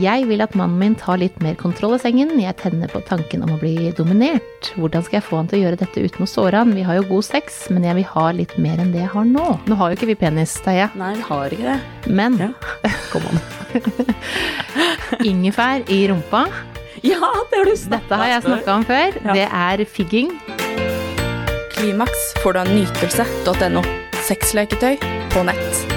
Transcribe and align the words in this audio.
Jeg 0.00 0.26
vil 0.26 0.42
at 0.42 0.54
mannen 0.58 0.78
min 0.80 0.94
tar 0.98 1.20
litt 1.20 1.36
mer 1.44 1.54
kontroll 1.60 1.94
i 1.96 2.00
sengen. 2.02 2.32
Jeg 2.40 2.56
tenner 2.60 2.90
på 2.90 3.02
tanken 3.06 3.44
om 3.46 3.52
å 3.54 3.58
bli 3.60 3.92
dominert. 3.96 4.70
Hvordan 4.74 5.04
skal 5.06 5.20
jeg 5.20 5.26
få 5.28 5.38
han 5.38 5.50
til 5.50 5.60
å 5.60 5.62
gjøre 5.64 5.78
dette 5.84 6.02
uten 6.04 6.24
å 6.26 6.28
såre 6.30 6.62
han? 6.62 6.74
Vi 6.74 6.82
har 6.86 6.98
jo 6.98 7.06
god 7.12 7.26
sex, 7.28 7.64
men 7.70 7.86
jeg 7.86 7.98
vil 8.00 8.08
ha 8.10 8.26
litt 8.34 8.56
mer 8.58 8.82
enn 8.82 8.90
det 8.94 9.04
jeg 9.04 9.12
har 9.14 9.28
nå. 9.28 9.46
Nå 9.70 9.78
har 9.80 9.92
jo 9.92 9.98
ikke 9.98 10.10
vi 10.10 10.18
penis, 10.24 10.56
Teie. 10.64 10.88
Nei, 10.98 11.12
vi 11.20 11.26
har 11.28 11.56
ikke 11.56 11.74
det. 11.74 12.10
Men 12.10 12.38
Ja. 12.40 12.50
Kom 13.12 13.26
an. 13.30 13.42
ingefær 15.30 15.84
i 15.92 16.04
rumpa, 16.10 16.46
Ja, 17.04 17.20
det 17.50 17.58
har 17.58 17.68
du 17.68 17.76
snakka 17.76 18.00
dette 18.00 18.18
har 18.20 18.30
jeg 18.32 18.44
snakka 18.46 18.74
om 18.78 18.86
før. 18.88 19.18
Ja. 19.24 19.34
Det 19.36 19.48
er 19.50 19.84
figging. 19.84 20.30
Klimaks 21.74 22.30
får 22.42 22.56
du 22.56 22.62
av 22.64 22.72
nytelse.no. 22.72 23.84
Sexleketøy 24.24 24.96
på 25.34 25.44
nett. 25.44 25.93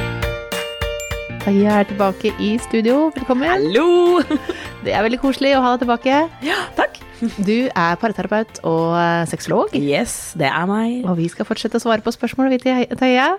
Teie 1.47 1.63
er 1.71 1.85
tilbake 1.87 2.33
i 2.43 2.57
studio. 2.59 3.05
Velkommen. 3.15 3.47
Hallo! 3.47 4.19
Det 4.83 4.91
er 4.91 5.05
veldig 5.05 5.19
koselig 5.21 5.53
å 5.55 5.61
ha 5.63 5.69
deg 5.73 5.85
tilbake. 5.85 6.17
Ja, 6.43 6.57
takk. 6.75 6.97
Du 7.39 7.69
er 7.71 7.95
parterapeut 8.01 8.59
og 8.67 8.97
eh, 8.99 9.21
sexolog. 9.31 9.71
Yes, 9.79 10.33
det 10.35 10.49
er 10.49 10.67
meg. 10.67 11.07
Og 11.07 11.15
vi 11.21 11.29
skal 11.31 11.47
fortsette 11.47 11.79
å 11.79 11.85
svare 11.85 12.03
på 12.03 12.11
spørsmål, 12.11 12.51
vi. 12.51 12.73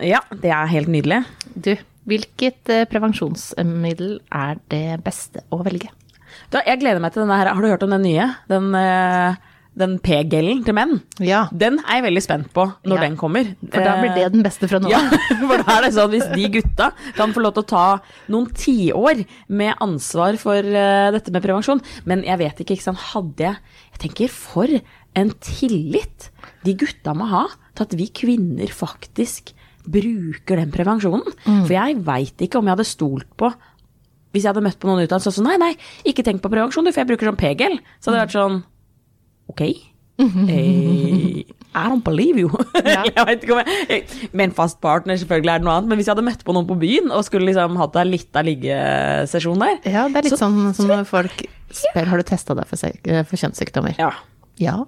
Ja, 0.08 0.22
det 0.32 0.54
er 0.56 0.72
helt 0.72 0.88
nydelig. 0.88 1.20
Du, 1.52 1.74
hvilket 2.08 2.72
eh, 2.72 2.86
prevensjonsmiddel 2.88 4.16
er 4.32 4.56
det 4.72 5.02
beste 5.04 5.44
å 5.52 5.60
velge? 5.68 5.92
Da, 6.48 6.64
jeg 6.64 6.80
gleder 6.80 7.04
meg 7.04 7.12
til 7.12 7.26
denne 7.26 7.36
her. 7.36 7.52
Har 7.52 7.60
du 7.60 7.68
hørt 7.68 7.84
om 7.84 7.92
den 7.92 8.08
nye? 8.08 8.30
Den, 8.48 8.72
eh, 8.72 9.36
den 9.78 9.98
P-gelen 10.02 10.64
til 10.66 10.74
menn? 10.74 11.00
Ja, 11.22 11.46
Den 11.52 11.78
er 11.84 11.98
jeg 11.98 12.04
veldig 12.08 12.22
spent 12.24 12.48
på 12.54 12.64
når 12.84 12.96
Ja. 12.96 13.02
den 13.02 13.16
kommer. 13.16 13.44
for 13.70 13.80
da 13.84 13.96
blir 14.00 14.14
det 14.14 14.32
den 14.32 14.42
beste 14.42 14.68
fra 14.68 14.78
nå 14.80 14.88
Ja, 14.90 14.98
av. 14.98 15.12
for 15.50 15.62
da 15.62 15.76
er 15.78 15.82
det 15.82 15.92
sånn 15.94 16.10
hvis 16.10 16.28
de 16.34 16.48
gutta 16.48 16.92
kan 17.14 17.32
få 17.32 17.42
lov 17.42 17.54
til 17.54 17.62
å 17.62 17.68
ta 17.68 18.00
noen 18.28 18.48
tiår 18.52 19.24
med 19.48 19.74
ansvar 19.80 20.38
for 20.38 20.58
uh, 20.58 21.10
dette 21.14 21.30
med 21.30 21.42
prevensjon 21.42 21.80
Men 22.06 22.24
jeg 22.24 22.38
vet 22.38 22.60
ikke, 22.64 22.74
ikke 22.78 22.88
sant, 22.88 22.98
hadde 23.12 23.38
jeg 23.38 23.56
Jeg 23.92 24.02
tenker 24.08 24.28
for 24.28 24.68
en 25.14 25.30
tillit 25.40 26.30
de 26.64 26.74
gutta 26.74 27.14
må 27.14 27.26
ha 27.28 27.46
til 27.74 27.82
at 27.86 27.94
vi 27.98 28.08
kvinner 28.10 28.66
faktisk 28.74 29.52
bruker 29.88 30.58
den 30.60 30.70
prevensjonen. 30.74 31.24
For 31.46 31.72
jeg 31.72 31.96
veit 32.04 32.42
ikke 32.44 32.58
om 32.60 32.66
jeg 32.68 32.76
hadde 32.76 32.84
stolt 32.86 33.30
på 33.40 33.48
hvis 34.34 34.44
jeg 34.44 34.50
hadde 34.52 34.62
møtt 34.66 34.76
på 34.78 34.88
noen 34.90 35.06
ute 35.06 35.16
og 35.16 35.24
sånn 35.24 35.46
Nei, 35.48 35.56
nei, 35.56 35.70
ikke 36.04 36.22
tenk 36.26 36.42
på 36.44 36.50
prevensjon, 36.52 36.84
du, 36.84 36.92
for 36.92 37.00
jeg 37.00 37.08
bruker 37.08 37.30
sånn 37.30 37.38
p-gel. 37.40 37.78
Så 37.98 38.10
hadde 38.10 38.18
det 38.18 38.24
vært 38.26 38.36
sånn 38.36 38.58
Ok. 39.48 39.62
Hey, 40.18 41.44
I 41.74 41.84
don't 41.88 42.02
believe 42.02 42.40
you. 42.40 42.50
Ja. 42.74 43.04
jeg 43.16 43.26
vet 43.28 43.44
ikke 43.46 43.54
om 43.54 43.60
jeg, 43.68 44.00
Med 44.32 44.48
en 44.48 44.54
fast 44.56 44.80
partner 44.82 45.14
selvfølgelig 45.20 45.52
er 45.52 45.60
det 45.62 45.66
noe 45.68 45.76
annet, 45.78 45.92
men 45.92 46.00
hvis 46.00 46.08
jeg 46.08 46.16
hadde 46.16 46.24
møtt 46.26 46.42
på 46.46 46.54
noen 46.56 46.66
på 46.66 46.74
byen 46.80 47.12
og 47.14 47.22
skulle 47.26 47.46
liksom 47.46 47.78
hatt 47.78 47.98
en 48.02 48.10
lita 48.10 48.42
liggesesjon 48.42 49.62
der 49.62 49.76
Ja, 49.86 50.08
det 50.10 50.18
er 50.22 50.26
litt 50.26 50.34
Så- 50.34 50.40
sånn 50.42 50.72
som 50.74 50.90
når 50.90 51.06
folk 51.06 51.44
spør 51.70 52.10
har 52.10 52.18
du 52.18 52.26
testa 52.26 52.56
deg 52.58 52.66
for, 52.66 52.80
for 53.28 53.36
kjønnssykdommer. 53.44 53.94
Ja. 54.00 54.10
Ja, 54.58 54.78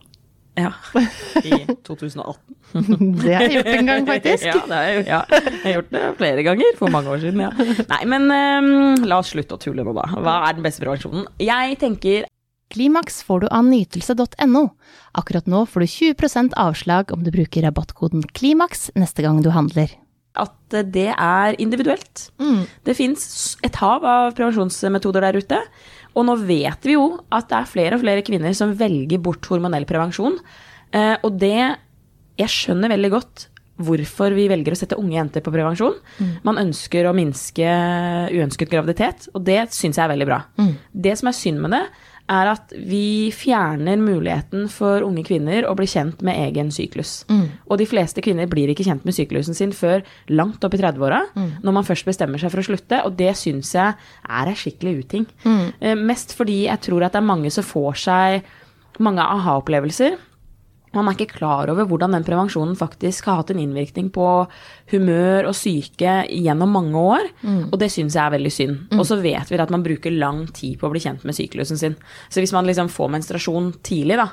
ja. 0.59 0.73
I 1.47 1.61
2018. 1.87 2.57
det 3.23 3.35
har 3.37 3.45
jeg 3.47 3.55
gjort 3.59 3.71
en 3.75 3.91
gang, 3.93 4.09
faktisk. 4.09 4.49
ja, 4.49 4.57
jeg, 4.89 5.05
ja, 5.07 5.21
jeg 5.31 5.61
har 5.63 5.77
gjort 5.77 5.93
det 5.95 6.03
flere 6.19 6.45
ganger, 6.47 6.75
for 6.79 6.91
mange 6.95 7.13
år 7.13 7.23
siden. 7.23 7.43
Ja. 7.45 7.51
Nei, 7.93 8.01
men 8.11 8.27
um, 8.31 9.07
la 9.07 9.21
oss 9.23 9.31
slutte 9.35 9.55
å 9.59 9.63
tulle 9.63 9.87
nå, 9.87 9.95
da. 9.95 10.09
Hva 10.17 10.37
er 10.49 10.59
den 10.59 10.67
beste 10.67 10.83
prevensjonen? 10.83 11.29
Jeg 11.43 11.79
tenker 11.83 12.27
Klimaks 12.71 13.23
får 13.27 13.41
du 13.45 13.49
av 13.51 13.65
nytelse.no. 13.67 14.63
Akkurat 15.19 15.47
nå 15.51 15.65
får 15.67 15.81
du 15.85 15.87
20% 15.91 16.55
avslag 16.61 17.11
om 17.15 17.25
du 17.27 17.33
bruker 17.35 17.65
rabattkoden 17.67 18.23
KLIMAKS 18.37 18.93
neste 18.99 19.25
gang 19.27 19.43
du 19.43 19.51
handler. 19.55 19.91
at 20.39 20.55
det 20.95 21.09
er 21.11 21.57
individuelt. 21.59 22.29
Det 22.87 22.95
fins 22.95 23.57
et 23.67 23.75
hav 23.83 24.05
av 24.07 24.29
prevensjonsmetoder 24.39 25.25
der 25.27 25.39
ute. 25.43 25.59
Og 26.15 26.23
nå 26.29 26.37
vet 26.47 26.87
vi 26.87 26.95
jo 26.95 27.19
at 27.35 27.49
det 27.51 27.57
er 27.59 27.67
flere 27.73 27.97
og 27.99 28.05
flere 28.05 28.23
kvinner 28.23 28.55
som 28.55 28.71
velger 28.79 29.19
bort 29.19 29.45
hormonell 29.51 29.85
prevensjon. 29.91 30.39
Eh, 30.95 31.17
og 31.27 31.37
det 31.43 31.77
Jeg 32.39 32.49
skjønner 32.49 32.89
veldig 32.95 33.11
godt 33.11 33.49
hvorfor 33.81 34.33
vi 34.37 34.47
velger 34.49 34.73
å 34.73 34.79
sette 34.79 34.97
unge 34.97 35.17
jenter 35.19 35.43
på 35.45 35.53
prevensjon. 35.53 35.99
Man 36.47 36.57
ønsker 36.63 37.05
å 37.11 37.13
minske 37.17 37.67
uønsket 38.33 38.71
graviditet, 38.71 39.27
og 39.35 39.43
det 39.45 39.67
syns 39.75 39.99
jeg 39.99 40.05
er 40.05 40.13
veldig 40.15 40.29
bra. 40.31 40.39
Det 40.93 41.19
som 41.19 41.29
er 41.29 41.37
synd 41.37 41.61
med 41.61 41.75
det, 41.75 41.83
er 42.31 42.51
at 42.53 42.73
vi 42.87 43.31
fjerner 43.35 43.99
muligheten 44.01 44.69
for 44.71 45.03
unge 45.03 45.25
kvinner 45.27 45.67
å 45.67 45.75
bli 45.79 45.89
kjent 45.91 46.23
med 46.27 46.39
egen 46.47 46.71
syklus. 46.75 47.25
Og 47.67 47.81
de 47.81 47.89
fleste 47.91 48.23
kvinner 48.25 48.47
blir 48.51 48.71
ikke 48.71 48.87
kjent 48.87 49.05
med 49.09 49.17
syklusen 49.17 49.57
sin 49.59 49.75
før 49.75 50.05
langt 50.31 50.63
opp 50.65 50.77
i 50.77 50.81
30-åra, 50.81 51.21
når 51.35 51.77
man 51.77 51.87
først 51.87 52.07
bestemmer 52.09 52.39
seg 52.41 52.53
for 52.55 52.63
å 52.63 52.69
slutte, 52.71 53.03
og 53.07 53.19
det 53.19 53.35
syns 53.41 53.75
jeg 53.75 53.99
er 54.31 54.51
ei 54.51 54.57
skikkelig 54.59 54.97
uting. 55.03 55.27
Mm. 55.43 56.01
Mest 56.07 56.37
fordi 56.39 56.65
jeg 56.69 56.87
tror 56.87 57.07
at 57.07 57.17
det 57.17 57.23
er 57.23 57.31
mange 57.33 57.51
som 57.51 57.67
får 57.67 58.03
seg 58.07 58.51
mange 59.03 59.25
aha-opplevelser. 59.25 60.19
Man 60.97 61.07
er 61.07 61.15
ikke 61.15 61.37
klar 61.39 61.71
over 61.71 61.87
hvordan 61.87 62.17
den 62.17 62.25
prevensjonen 62.27 62.75
faktisk 62.79 63.29
har 63.31 63.41
hatt 63.41 63.53
en 63.53 63.61
innvirkning 63.63 64.09
på 64.15 64.27
humør 64.91 65.51
og 65.51 65.55
syke 65.55 66.15
gjennom 66.27 66.73
mange 66.75 66.99
år, 66.99 67.29
og 67.71 67.77
det 67.79 67.91
syns 67.95 68.17
jeg 68.17 68.25
er 68.25 68.35
veldig 68.35 68.53
synd. 68.55 68.97
Og 68.97 69.05
så 69.07 69.21
vet 69.23 69.53
vi 69.53 69.61
at 69.63 69.71
man 69.71 69.85
bruker 69.87 70.11
lang 70.11 70.41
tid 70.57 70.81
på 70.81 70.89
å 70.89 70.91
bli 70.91 71.03
kjent 71.05 71.23
med 71.29 71.37
syklusen 71.37 71.79
sin. 71.79 71.95
Så 72.27 72.43
hvis 72.43 72.55
man 72.57 72.67
liksom 72.67 72.91
får 72.91 73.13
menstruasjon 73.15 73.71
tidlig, 73.87 74.19
da, 74.19 74.27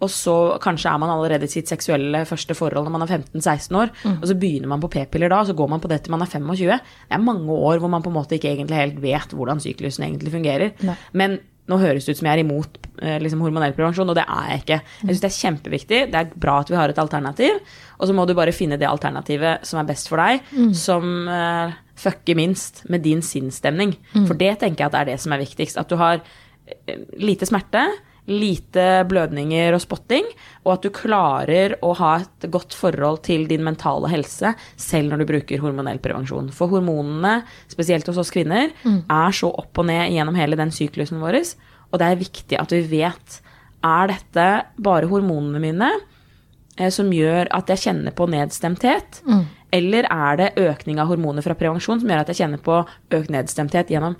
og 0.00 0.12
så 0.12 0.36
kanskje 0.64 0.94
er 0.94 1.02
man 1.02 1.12
allerede 1.12 1.44
i 1.44 1.52
sitt 1.52 1.68
seksuelle 1.68 2.24
første 2.28 2.56
forhold 2.56 2.88
når 2.88 2.96
man 2.96 3.04
er 3.04 3.12
15-16 3.18 3.78
år, 3.82 3.92
og 4.14 4.26
så 4.30 4.38
begynner 4.40 4.72
man 4.72 4.82
på 4.84 4.92
p-piller 4.96 5.28
da, 5.28 5.42
og 5.42 5.50
så 5.52 5.58
går 5.58 5.72
man 5.74 5.84
på 5.84 5.92
det 5.92 6.00
til 6.04 6.16
man 6.16 6.24
er 6.24 6.32
25, 6.32 6.64
det 6.72 7.18
er 7.18 7.22
mange 7.28 7.60
år 7.68 7.82
hvor 7.82 7.92
man 7.92 8.04
på 8.04 8.08
en 8.12 8.16
måte 8.16 8.38
ikke 8.38 8.54
egentlig 8.54 8.80
helt 8.80 8.98
vet 9.04 9.36
hvordan 9.36 9.60
syklusen 9.60 10.08
egentlig 10.08 10.32
fungerer. 10.32 10.74
Nei. 10.88 10.96
Men 11.12 11.40
nå 11.68 11.78
høres 11.80 12.06
det 12.06 12.14
ut 12.14 12.20
som 12.20 12.28
jeg 12.28 12.38
er 12.38 12.42
imot 12.42 12.78
eh, 13.02 13.18
liksom, 13.22 13.42
hormonell 13.44 13.74
prevensjon, 13.76 14.08
og 14.08 14.16
det 14.18 14.24
er 14.24 14.48
jeg 14.52 14.62
ikke. 14.62 14.80
Jeg 15.02 15.10
syns 15.10 15.22
det 15.24 15.28
er 15.28 15.36
kjempeviktig. 15.36 16.00
Det 16.12 16.22
er 16.22 16.32
bra 16.34 16.56
at 16.62 16.72
vi 16.72 16.78
har 16.78 16.92
et 16.92 17.02
alternativ, 17.02 17.60
og 17.98 18.08
så 18.08 18.16
må 18.16 18.24
du 18.28 18.34
bare 18.38 18.54
finne 18.56 18.80
det 18.80 18.88
alternativet 18.88 19.68
som 19.68 19.80
er 19.82 19.88
best 19.88 20.10
for 20.10 20.22
deg, 20.22 20.42
som 20.76 21.28
uh, 21.28 21.76
fucker 21.98 22.38
minst 22.38 22.84
med 22.88 23.04
din 23.04 23.22
sinnsstemning. 23.24 23.96
For 24.28 24.38
det 24.38 24.54
tenker 24.62 24.84
jeg 24.86 24.92
at 24.92 25.00
er 25.00 25.10
det 25.12 25.18
som 25.22 25.34
er 25.34 25.42
viktigst. 25.42 25.80
At 25.80 25.90
du 25.90 25.98
har 26.00 26.20
eh, 26.22 27.02
lite 27.20 27.48
smerte, 27.48 27.84
lite 28.28 28.86
blødninger 29.08 29.74
og 29.76 29.82
spotting, 29.82 30.26
og 30.66 30.74
at 30.76 30.84
du 30.84 30.92
klarer 30.94 31.74
å 31.84 31.94
ha 31.98 32.12
et 32.20 32.48
godt 32.52 32.76
forhold 32.76 33.22
til 33.26 33.46
din 33.50 33.64
mentale 33.66 34.10
helse 34.12 34.52
selv 34.76 35.12
når 35.12 35.22
du 35.22 35.28
bruker 35.32 35.62
hormonell 35.62 36.00
prevensjon. 36.04 36.52
For 36.54 36.70
hormonene, 36.72 37.42
spesielt 37.72 38.08
hos 38.10 38.20
oss 38.20 38.32
kvinner, 38.34 38.72
er 38.84 39.36
så 39.36 39.50
opp 39.50 39.80
og 39.80 39.88
ned 39.88 40.12
gjennom 40.14 40.38
hele 40.38 40.58
den 40.60 40.72
syklusen 40.74 41.22
vår, 41.22 41.40
og 41.88 42.00
det 42.00 42.06
er 42.06 42.20
viktig 42.20 42.60
at 42.60 42.72
vi 42.74 42.82
vet 43.00 43.40
er 43.86 44.10
dette 44.10 44.46
bare 44.82 45.08
hormonene 45.08 45.60
mine 45.62 45.90
eh, 46.76 46.90
som 46.90 47.12
gjør 47.14 47.48
at 47.54 47.70
jeg 47.70 47.84
kjenner 47.86 48.14
på 48.16 48.26
nedstemthet, 48.30 49.22
eller 49.70 50.08
er 50.10 50.40
det 50.40 50.52
økning 50.56 50.98
av 51.00 51.10
hormoner 51.12 51.44
fra 51.44 51.56
prevensjon 51.58 52.00
som 52.00 52.10
gjør 52.10 52.24
at 52.24 52.32
jeg 52.32 52.42
kjenner 52.42 52.62
på 52.64 52.80
økt 53.14 53.32
nedstemthet 53.32 53.92
gjennom 53.92 54.16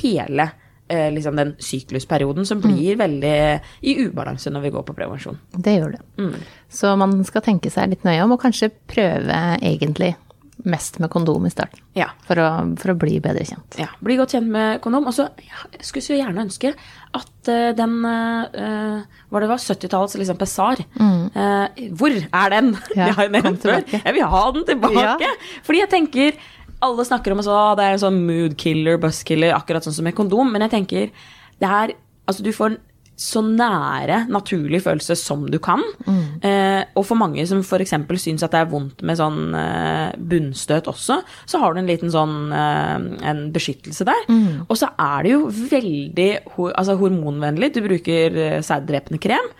hele 0.00 0.50
eh, 0.92 1.08
liksom 1.14 1.38
den 1.38 1.54
syklusperioden 1.62 2.48
som 2.48 2.60
blir 2.62 2.98
veldig 3.00 3.36
i 3.88 3.96
ubalanse 4.04 4.52
når 4.52 4.66
vi 4.66 4.74
går 4.74 4.84
på 4.88 4.96
prevensjon. 4.98 5.40
Det 5.56 5.78
gjør 5.78 5.96
det. 5.96 6.02
Så 6.72 6.92
man 7.00 7.18
skal 7.28 7.44
tenke 7.44 7.72
seg 7.72 7.92
litt 7.92 8.04
nøye 8.08 8.20
om, 8.24 8.36
og 8.36 8.42
kanskje 8.42 8.72
prøve 8.92 9.40
egentlig 9.60 10.14
mest 10.64 10.98
med 10.98 11.10
kondom 11.10 11.46
i 11.46 11.50
starten. 11.50 11.80
Ja. 11.98 12.08
For 12.26 12.38
å, 12.38 12.48
for 12.78 12.92
å 12.92 12.96
bli 12.98 13.18
bedre 13.22 13.44
kjent. 13.46 13.76
ja. 13.80 13.88
Bli 14.04 14.16
godt 14.20 14.34
kjent 14.36 14.50
med 14.52 14.80
kondom. 14.84 15.08
Og 15.10 15.16
så 15.16 15.28
skulle 15.80 15.98
jeg 15.98 16.06
skulle 16.06 16.20
gjerne 16.20 16.44
ønske 16.46 16.72
at 17.12 17.50
uh, 17.50 17.72
den 17.76 17.98
uh, 18.06 19.02
Hva 19.28 19.42
det 19.42 19.50
var 19.50 19.60
70-tallets 19.60 20.16
liksom 20.20 20.38
Pessar. 20.40 20.82
Uh, 20.96 21.66
hvor 21.98 22.14
er 22.14 22.54
den? 22.54 22.72
Ja, 22.94 23.06
jeg 23.10 23.18
har 23.18 23.28
jo 23.28 23.34
nevnt 23.36 23.66
før. 23.66 23.82
Jeg 23.98 24.16
vil 24.18 24.34
ha 24.34 24.44
den 24.56 24.68
tilbake. 24.70 25.32
Fordi 25.66 25.82
jeg 25.82 25.92
tenker 25.92 26.42
Alle 26.82 27.04
snakker 27.06 27.34
om 27.34 27.42
at 27.42 27.78
det 27.78 27.84
er 27.86 27.96
en 27.96 28.02
sånn 28.02 28.22
mood 28.26 28.56
killer, 28.58 28.98
buzz 29.02 29.22
killer, 29.26 29.54
akkurat 29.54 29.86
sånn 29.86 29.94
som 29.94 30.06
med 30.08 30.16
kondom. 30.18 30.50
Men 30.50 30.66
jeg 30.66 30.74
tenker 30.78 31.12
det 31.62 31.68
er 31.68 31.98
Altså, 32.22 32.44
du 32.46 32.52
får 32.54 32.76
så 33.22 33.38
nære 33.44 34.24
naturlig 34.32 34.80
følelse 34.82 35.14
som 35.20 35.44
du 35.50 35.58
kan. 35.62 35.82
Eh, 36.42 36.82
og 36.98 37.04
for 37.06 37.14
mange 37.20 37.44
som 37.46 37.60
f.eks. 37.62 37.92
syns 38.18 38.42
at 38.42 38.50
det 38.54 38.60
er 38.64 38.70
vondt 38.72 39.04
med 39.06 39.18
sånn 39.20 39.54
eh, 39.54 40.16
bunnstøt 40.18 40.88
også, 40.90 41.20
så 41.46 41.60
har 41.62 41.74
du 41.76 41.78
en 41.82 41.86
liten 41.90 42.10
sånn 42.10 42.34
eh, 42.50 42.96
en 43.30 43.44
beskyttelse 43.54 44.06
der. 44.08 44.24
Og 44.66 44.74
så 44.80 44.88
er 44.98 45.22
det 45.28 45.34
jo 45.36 45.44
veldig 45.52 46.28
altså 46.74 46.96
hormonvennlig. 46.98 47.70
Du 47.76 47.80
bruker 47.86 48.38
eh, 48.48 48.58
sæddrepende 48.66 49.20
krem. 49.22 49.52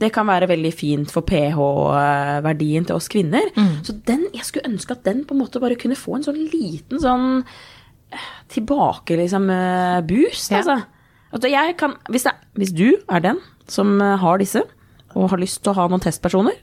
Det 0.00 0.12
kan 0.16 0.26
være 0.30 0.48
veldig 0.50 0.72
fint 0.74 1.12
for 1.12 1.26
pH-verdien 1.28 2.86
til 2.88 2.96
oss 2.96 3.10
kvinner. 3.12 3.50
Så 3.84 3.94
den, 4.08 4.26
jeg 4.34 4.46
skulle 4.48 4.70
ønske 4.72 4.96
at 4.96 5.04
den 5.06 5.24
på 5.28 5.36
en 5.36 5.42
måte 5.44 5.60
bare 5.62 5.76
kunne 5.80 5.98
få 5.98 6.16
en 6.18 6.26
sånn 6.26 6.40
liten 6.52 7.00
sånn 7.02 7.28
eh, 8.12 8.30
tilbake, 8.54 9.18
liksom, 9.20 9.50
eh, 9.52 10.00
boost, 10.08 10.50
Ja. 10.50 10.62
altså. 10.62 10.80
Altså, 11.30 11.50
kan, 11.78 11.94
hvis, 12.10 12.26
det, 12.26 12.34
hvis 12.58 12.72
du 12.74 12.88
er 13.06 13.22
den 13.22 13.38
som 13.70 14.00
eh, 14.02 14.16
har 14.18 14.40
disse, 14.42 14.64
og 15.14 15.30
har 15.32 15.42
lyst 15.42 15.62
til 15.62 15.72
å 15.72 15.78
ha 15.78 15.86
noen 15.90 16.02
testpersoner, 16.02 16.56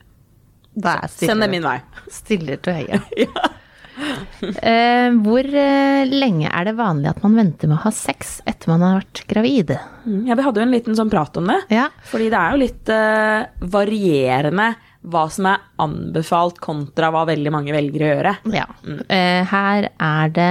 er 0.77 1.07
send 1.09 1.41
dem 1.41 1.55
min 1.55 1.65
vei. 1.65 1.79
Stiller 2.13 2.59
til 2.61 2.77
høye. 2.77 2.99
ja. 3.23 3.47
uh, 3.97 5.15
hvor 5.25 5.47
uh, 5.49 6.03
lenge 6.05 6.51
er 6.51 6.67
det 6.67 6.75
vanlig 6.77 7.09
at 7.09 7.23
man 7.23 7.39
venter 7.39 7.71
med 7.71 7.79
å 7.79 7.85
ha 7.87 7.91
sex 7.95 8.37
etter 8.45 8.69
man 8.69 8.85
har 8.85 8.99
vært 8.99 9.23
gravid? 9.29 9.73
Mm, 10.05 10.27
Ja, 10.29 10.37
vi 10.37 10.45
hadde 10.45 10.61
jo 10.61 10.67
en 10.67 10.75
liten 10.75 10.99
sånn 10.99 11.11
prat 11.11 11.39
om 11.41 11.49
det. 11.49 11.57
Ja. 11.73 11.87
Fordi 12.11 12.29
det 12.33 12.43
er 12.43 12.53
jo 12.53 12.61
litt 12.61 12.93
uh, 12.93 13.71
varierende 13.73 14.69
hva 15.07 15.23
som 15.31 15.45
er 15.49 15.61
anbefalt 15.79 16.57
kontra 16.63 17.09
hva 17.13 17.21
veldig 17.29 17.51
mange 17.53 17.73
velger 17.75 18.03
å 18.03 18.09
gjøre. 18.11 18.33
Ja. 18.55 18.65
Eh, 19.13 19.41
her 19.51 19.87
er 19.93 20.31
det 20.35 20.49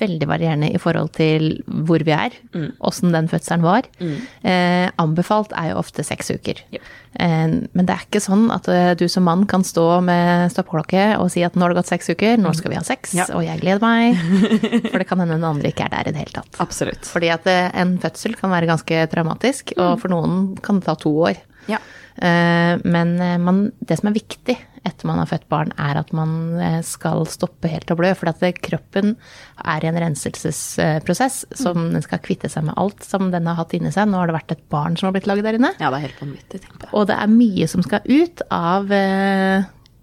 veldig 0.00 0.28
varierende 0.30 0.70
i 0.72 0.80
forhold 0.80 1.12
til 1.18 1.58
hvor 1.66 2.04
vi 2.06 2.14
er, 2.16 2.36
åssen 2.80 3.12
den 3.14 3.28
fødselen 3.32 3.64
var. 3.66 3.88
Eh, 4.00 4.88
anbefalt 5.02 5.52
er 5.58 5.72
jo 5.72 5.80
ofte 5.82 6.04
seks 6.06 6.30
uker. 6.34 6.62
Ja. 6.74 6.80
Eh, 7.20 7.48
men 7.74 7.88
det 7.88 7.92
er 7.96 8.06
ikke 8.06 8.22
sånn 8.24 8.46
at 8.54 8.68
du 8.98 9.04
som 9.12 9.26
mann 9.28 9.44
kan 9.50 9.64
stå 9.66 9.86
med 10.06 10.52
stoppeklokke 10.54 11.06
og 11.20 11.28
si 11.34 11.42
at 11.44 11.54
nå 11.58 11.66
har 11.66 11.74
det 11.74 11.80
gått 11.82 11.92
seks 11.92 12.12
uker, 12.14 12.38
nå 12.40 12.54
skal 12.56 12.72
vi 12.72 12.78
ha 12.80 12.84
sex, 12.86 13.12
Ja. 13.18 13.26
og 13.36 13.44
jeg 13.44 13.60
gleder 13.60 13.82
meg. 13.84 14.16
For 14.92 14.98
det 15.02 15.08
kan 15.10 15.20
hende 15.20 15.36
den 15.36 15.48
andre 15.48 15.72
ikke 15.74 15.88
er 15.90 15.96
der 15.98 16.08
i 16.08 16.14
det 16.16 16.22
hele 16.24 16.38
tatt. 16.40 16.56
Absolutt. 16.64 17.04
Fordi 17.12 17.32
at 17.34 17.46
en 17.52 17.98
fødsel 18.02 18.38
kan 18.40 18.54
være 18.54 18.70
ganske 18.70 19.02
traumatisk, 19.12 19.74
og 19.76 19.98
for 20.00 20.12
noen 20.12 20.54
kan 20.62 20.78
det 20.80 20.86
ta 20.88 20.94
to 20.98 21.12
år. 21.28 21.36
Ja. 21.68 21.78
Eh, 22.16 22.78
Men 22.84 23.20
eh, 23.20 23.38
man, 23.38 23.70
det 23.80 24.00
som 24.00 24.10
er 24.10 24.18
viktig 24.18 24.58
etter 24.82 25.06
man 25.06 25.20
har 25.20 25.28
født 25.30 25.44
barn, 25.52 25.70
er 25.78 26.00
at 26.00 26.10
man 26.16 26.58
eh, 26.58 26.80
skal 26.82 27.22
stoppe 27.30 27.70
helt 27.70 27.90
å 27.94 27.98
blø. 27.98 28.10
For 28.18 28.32
at 28.32 28.42
kroppen 28.64 29.14
er 29.62 29.84
i 29.84 29.90
en 29.90 30.00
renselsesprosess 30.02 31.44
som 31.54 31.92
den 31.94 32.02
skal 32.02 32.22
kvitte 32.24 32.50
seg 32.50 32.66
med 32.66 32.74
alt 32.80 33.06
som 33.06 33.30
den 33.30 33.46
har 33.46 33.60
hatt 33.60 33.76
inni 33.78 33.92
seg. 33.94 34.10
Nå 34.10 34.18
har 34.18 34.30
det 34.30 34.40
vært 34.40 34.56
et 34.56 34.64
barn 34.72 34.98
som 34.98 35.08
har 35.08 35.14
blitt 35.16 35.30
laget 35.30 35.46
der 35.46 35.60
inne. 35.60 35.70
ja, 35.78 35.92
det 35.92 36.00
er 36.00 36.06
helt 36.08 36.24
vanvittig. 36.24 36.64
Og 36.90 37.06
det 37.10 37.20
er 37.20 37.30
mye 37.30 37.70
som 37.70 37.86
skal 37.86 38.02
ut 38.10 38.42
av 38.50 38.90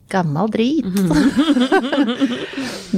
gammal 0.10 0.50
drit. 0.50 0.86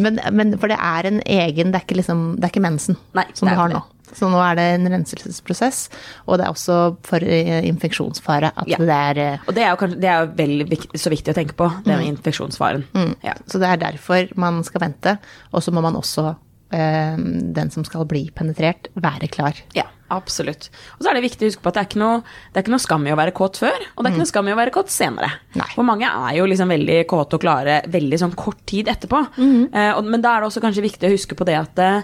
men, 0.04 0.20
men 0.32 0.54
for 0.60 0.72
det 0.72 0.78
er 0.80 1.10
en 1.10 1.20
egen 1.26 1.74
Det 1.74 1.82
er 1.82 1.86
ikke, 1.86 1.98
liksom, 2.00 2.22
det 2.38 2.48
er 2.48 2.54
ikke 2.54 2.64
mensen 2.64 2.98
Nei, 3.18 3.26
som 3.36 3.50
du 3.50 3.56
har 3.58 3.72
nå. 3.74 3.82
Så 4.18 4.28
nå 4.32 4.40
er 4.44 4.56
det 4.60 4.66
en 4.76 4.90
renselsesprosess, 4.92 5.86
og 6.28 6.38
det 6.40 6.46
er 6.48 6.52
også 6.52 6.78
for 7.08 7.24
eh, 7.24 7.62
infeksjonsfare 7.70 8.52
at 8.56 8.68
Ja. 8.68 8.78
det 8.82 8.90
er 8.98 9.22
eh, 9.24 9.38
Og 9.48 9.56
det 9.56 9.64
er 9.64 9.70
jo 9.74 9.80
kanskje 9.82 10.00
det 10.02 10.10
er 10.12 10.26
jo 10.26 10.32
veldig 10.42 11.00
så 11.00 11.10
viktig 11.14 11.32
å 11.34 11.38
tenke 11.38 11.56
på, 11.60 11.70
det 11.86 11.96
med 11.98 12.08
infeksjonsfaren. 12.12 12.86
Ja. 13.24 13.34
Så 13.48 13.60
det 13.62 13.70
er 13.72 13.78
derfor 13.88 14.28
man 14.36 14.64
skal 14.68 14.82
vente. 14.88 15.18
Og 15.54 15.64
så 15.64 15.72
må 15.72 15.82
man 15.86 15.96
også, 15.96 16.36
eh, 16.72 17.16
den 17.18 17.72
som 17.72 17.84
skal 17.88 18.06
bli 18.06 18.30
penetrert, 18.36 18.88
være 18.96 19.28
klar. 19.32 19.54
ja, 19.76 19.84
absolutt. 20.12 20.70
Og 21.00 21.06
så 21.06 21.10
er 21.10 21.14
det 21.16 21.24
viktig 21.24 21.46
å 21.48 21.50
huske 21.54 21.64
på 21.64 21.72
at 21.72 21.78
det 21.78 21.82
er 21.86 21.88
ikke 21.88 22.00
noe, 22.02 22.18
det 22.52 22.60
er 22.60 22.64
ikke 22.66 22.74
noe 22.74 22.84
skam 22.84 23.06
i 23.08 23.12
å 23.14 23.16
være 23.16 23.32
kåt 23.32 23.56
før, 23.64 23.78
og 23.96 24.04
det 24.04 24.10
er 24.10 24.12
ikke 24.12 24.24
noe 24.26 24.32
skam 24.34 24.48
i 24.50 24.52
å 24.52 24.58
være 24.60 24.74
kåt 24.76 24.90
senere. 24.92 25.30
Nei. 25.56 25.70
For 25.72 25.88
mange 25.88 26.04
er 26.10 26.36
jo 26.36 26.50
liksom 26.52 26.68
veldig 26.74 26.98
kåte 27.08 27.38
og 27.40 27.46
klare 27.46 27.78
veldig 27.88 28.20
sånn 28.20 28.36
kort 28.36 28.60
tid 28.68 28.92
etterpå. 28.92 29.22
Eh, 29.40 29.94
og, 29.96 30.04
men 30.12 30.20
da 30.22 30.36
er 30.36 30.42
det 30.44 30.50
også 30.52 30.60
kanskje 30.66 30.84
viktig 30.84 31.08
å 31.08 31.14
huske 31.16 31.38
på 31.40 31.48
det 31.48 31.56
at 31.62 31.80
eh, 31.80 32.04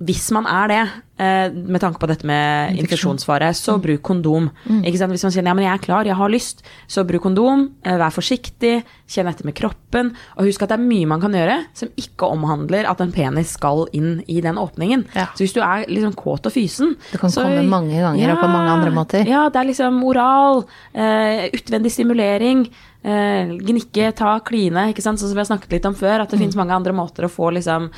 hvis 0.00 0.30
man 0.30 0.46
er 0.46 0.68
det, 0.70 0.82
eh, 1.18 1.48
med 1.50 1.80
tanke 1.82 1.98
på 1.98 2.06
dette 2.06 2.24
med 2.24 2.76
infeksjonsfare, 2.78 3.48
så 3.56 3.74
bruk 3.82 4.00
kondom. 4.06 4.50
Sant? 4.64 4.84
Hvis 4.86 5.24
man 5.26 5.32
sier 5.34 5.42
ja, 5.44 5.54
men 5.54 5.64
jeg 5.64 5.74
er 5.74 5.82
klar, 5.82 6.04
jeg 6.06 6.14
har 6.14 6.28
lyst, 6.30 6.62
så 6.86 7.02
bruk 7.04 7.22
kondom. 7.22 7.72
eh, 7.84 7.96
Vær 7.98 8.10
forsiktig, 8.14 8.84
kjenn 9.08 9.26
etter 9.28 9.44
med 9.44 9.54
kroppen. 9.58 10.12
Og 10.36 10.44
husk 10.46 10.62
at 10.62 10.68
det 10.70 10.78
er 10.78 10.86
mye 10.86 11.06
man 11.10 11.20
kan 11.20 11.32
gjøre 11.32 11.64
som 11.74 11.88
ikke 11.98 12.30
omhandler 12.30 12.86
at 12.88 13.00
en 13.00 13.10
penis 13.10 13.50
skal 13.58 13.86
inn 13.92 14.22
i 14.28 14.40
den 14.40 14.54
åpningen. 14.56 15.04
Ja. 15.16 15.26
Så 15.34 15.42
hvis 15.42 15.54
du 15.54 15.60
er 15.60 15.84
liksom 15.88 16.14
kåt 16.14 16.46
og 16.46 16.52
fysen 16.52 16.94
Det 17.10 17.18
kan 17.20 17.30
så- 17.30 17.42
komme 17.42 17.66
mange 17.68 17.98
ganger 17.98 18.32
og 18.32 18.38
på 18.38 18.48
mange 18.52 18.70
andre 18.70 18.90
måter. 18.92 19.26
Ja, 19.26 19.48
det 19.48 19.56
er 19.56 19.64
liksom 19.72 20.02
oral, 20.04 20.64
eh, 20.94 21.50
utvendig 21.50 21.90
stimulering, 21.90 22.68
eh, 23.08 23.50
gnikke, 23.68 24.10
ta, 24.18 24.34
kline, 24.46 24.88
ikke 24.92 25.04
sant, 25.04 25.20
sånn 25.20 25.32
som 25.32 25.38
vi 25.38 25.42
har 25.42 25.48
snakket 25.48 25.74
litt 25.76 25.88
om 25.88 25.96
før, 25.98 26.22
at 26.22 26.32
det 26.32 26.40
finnes 26.40 26.58
mange 26.58 26.76
andre 26.76 26.94
måter 26.96 27.26
å 27.26 27.32
få 27.32 27.50
liksom 27.56 27.88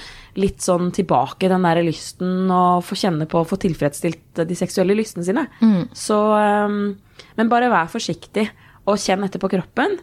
litt 0.41 0.63
sånn 0.65 0.93
tilbake 0.97 1.51
den 1.51 1.67
der 1.67 1.83
lysten 1.87 2.51
og 2.55 2.85
få 2.87 2.99
kjenne 2.99 3.27
på, 3.31 3.43
få 3.49 3.59
tilfredsstilt 3.61 4.43
de 4.47 4.59
seksuelle 4.59 4.97
lystene 4.99 5.27
sine. 5.27 5.47
Så, 5.97 6.19
um, 6.35 6.95
men 7.39 7.53
bare 7.53 7.71
vær 7.73 7.91
forsiktig 7.93 8.47
og 8.89 8.99
kjenn 8.99 9.27
etter 9.27 9.43
på 9.43 9.51
kroppen, 9.53 9.99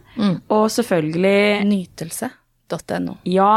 og 0.54 0.68
selvfølgelig 0.72 1.64
Nytelse.no. 1.66 3.18
ja, 3.26 3.54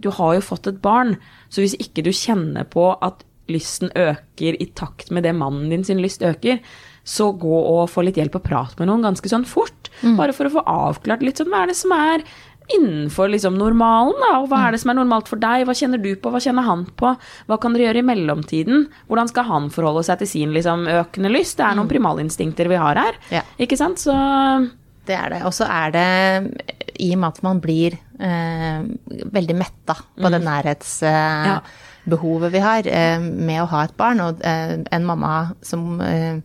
du 0.00 0.08
har 0.16 0.36
jo 0.36 0.44
fått 0.44 0.70
et 0.70 0.80
barn, 0.82 1.16
så 1.52 1.62
hvis 1.62 1.76
ikke 1.78 2.04
du 2.06 2.12
kjenner 2.14 2.64
på 2.70 2.88
at 3.04 3.24
lysten 3.52 3.90
øker 3.94 4.56
i 4.60 4.66
takt 4.78 5.10
med 5.14 5.24
det 5.26 5.34
mannen 5.36 5.70
din 5.72 5.84
sin 5.84 6.00
lyst 6.02 6.22
øker, 6.26 6.60
så 7.04 7.30
gå 7.40 7.56
og 7.80 7.88
få 7.90 8.04
litt 8.06 8.18
hjelp 8.20 8.36
og 8.38 8.44
prat 8.46 8.78
med 8.78 8.88
noen 8.90 9.02
ganske 9.02 9.28
sånn 9.32 9.46
fort. 9.48 9.88
Bare 10.18 10.32
for 10.36 10.46
å 10.46 10.54
få 10.58 10.62
avklart 10.68 11.22
litt 11.24 11.40
sånn 11.40 11.50
hva 11.52 11.64
er 11.64 11.72
det 11.72 11.76
som 11.80 11.92
er 11.96 12.22
innenfor 12.70 13.26
liksom 13.32 13.56
normalen, 13.58 14.14
da, 14.22 14.28
og 14.38 14.48
hva 14.52 14.60
er 14.68 14.72
det 14.76 14.80
som 14.82 14.92
er 14.92 14.98
normalt 15.00 15.26
for 15.26 15.40
deg, 15.42 15.64
hva 15.66 15.74
kjenner 15.74 15.98
du 15.98 16.12
på, 16.22 16.30
hva 16.30 16.38
kjenner 16.38 16.62
han 16.62 16.84
på, 17.00 17.10
hva 17.50 17.56
kan 17.58 17.74
dere 17.74 17.88
gjøre 17.88 18.02
i 18.04 18.06
mellomtiden, 18.06 18.84
hvordan 19.08 19.30
skal 19.32 19.48
han 19.48 19.66
forholde 19.74 20.04
seg 20.06 20.20
til 20.22 20.30
sin 20.30 20.52
liksom 20.54 20.84
økende 20.86 21.32
lyst, 21.34 21.56
det 21.58 21.66
er 21.66 21.74
noen 21.80 21.90
primalinstinkter 21.90 22.70
vi 22.70 22.78
har 22.78 23.00
her, 23.02 23.18
Ja. 23.34 23.42
ikke 23.58 23.76
sant, 23.80 23.98
så 23.98 24.14
Det 25.06 25.16
er 25.16 25.30
det. 25.30 25.42
Og 25.48 25.50
så 25.56 25.66
er 25.66 25.90
det, 25.90 26.64
i 27.00 27.08
og 27.14 27.18
med 27.18 27.28
at 27.32 27.42
man 27.42 27.58
blir 27.60 27.96
eh, 28.20 28.82
veldig 29.32 29.56
metta 29.58 29.96
på 30.14 30.30
det 30.30 30.42
nærhetsbehovet 30.44 31.46
Ja. 31.50 31.60
Vi 32.50 32.64
har 32.64 32.86
eh, 32.86 33.20
med 33.20 33.62
å 33.62 33.68
ha 33.70 33.84
et 33.84 33.96
barn, 33.96 34.20
og 34.20 34.42
eh, 34.42 34.78
en 34.90 35.06
mamma 35.06 35.52
som 35.62 36.00
eh, 36.00 36.40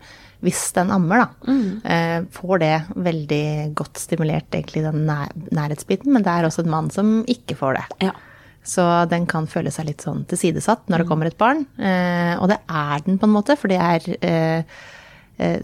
hvis 0.46 0.62
den 0.76 0.92
ammer, 0.94 1.24
da, 1.24 1.56
eh, 1.90 2.20
får 2.32 2.60
det 2.62 2.76
veldig 2.96 3.74
godt 3.74 3.98
stimulert, 3.98 4.52
egentlig, 4.54 4.84
den 4.86 5.06
nær 5.08 5.32
nærhetsbiten, 5.56 6.12
men 6.14 6.24
det 6.24 6.32
er 6.32 6.46
også 6.46 6.62
en 6.66 6.70
mann 6.70 6.92
som 6.94 7.24
ikke 7.26 7.58
får 7.58 7.80
det. 7.80 7.86
ja. 8.10 8.16
Så 8.66 8.82
den 9.06 9.28
kan 9.30 9.46
føle 9.46 9.70
seg 9.70 9.86
litt 9.86 10.02
sånn 10.02 10.24
tilsidesatt 10.26 10.88
når 10.90 11.04
det 11.04 11.06
kommer 11.06 11.30
et 11.30 11.38
barn. 11.38 11.68
Eh, 11.78 12.34
og 12.42 12.50
det 12.50 12.58
er 12.66 13.04
den 13.06 13.20
på 13.22 13.28
en 13.30 13.36
måte, 13.36 13.54
for 13.62 13.70
det 13.70 13.78
er 13.78 14.08
eh, 14.26 14.64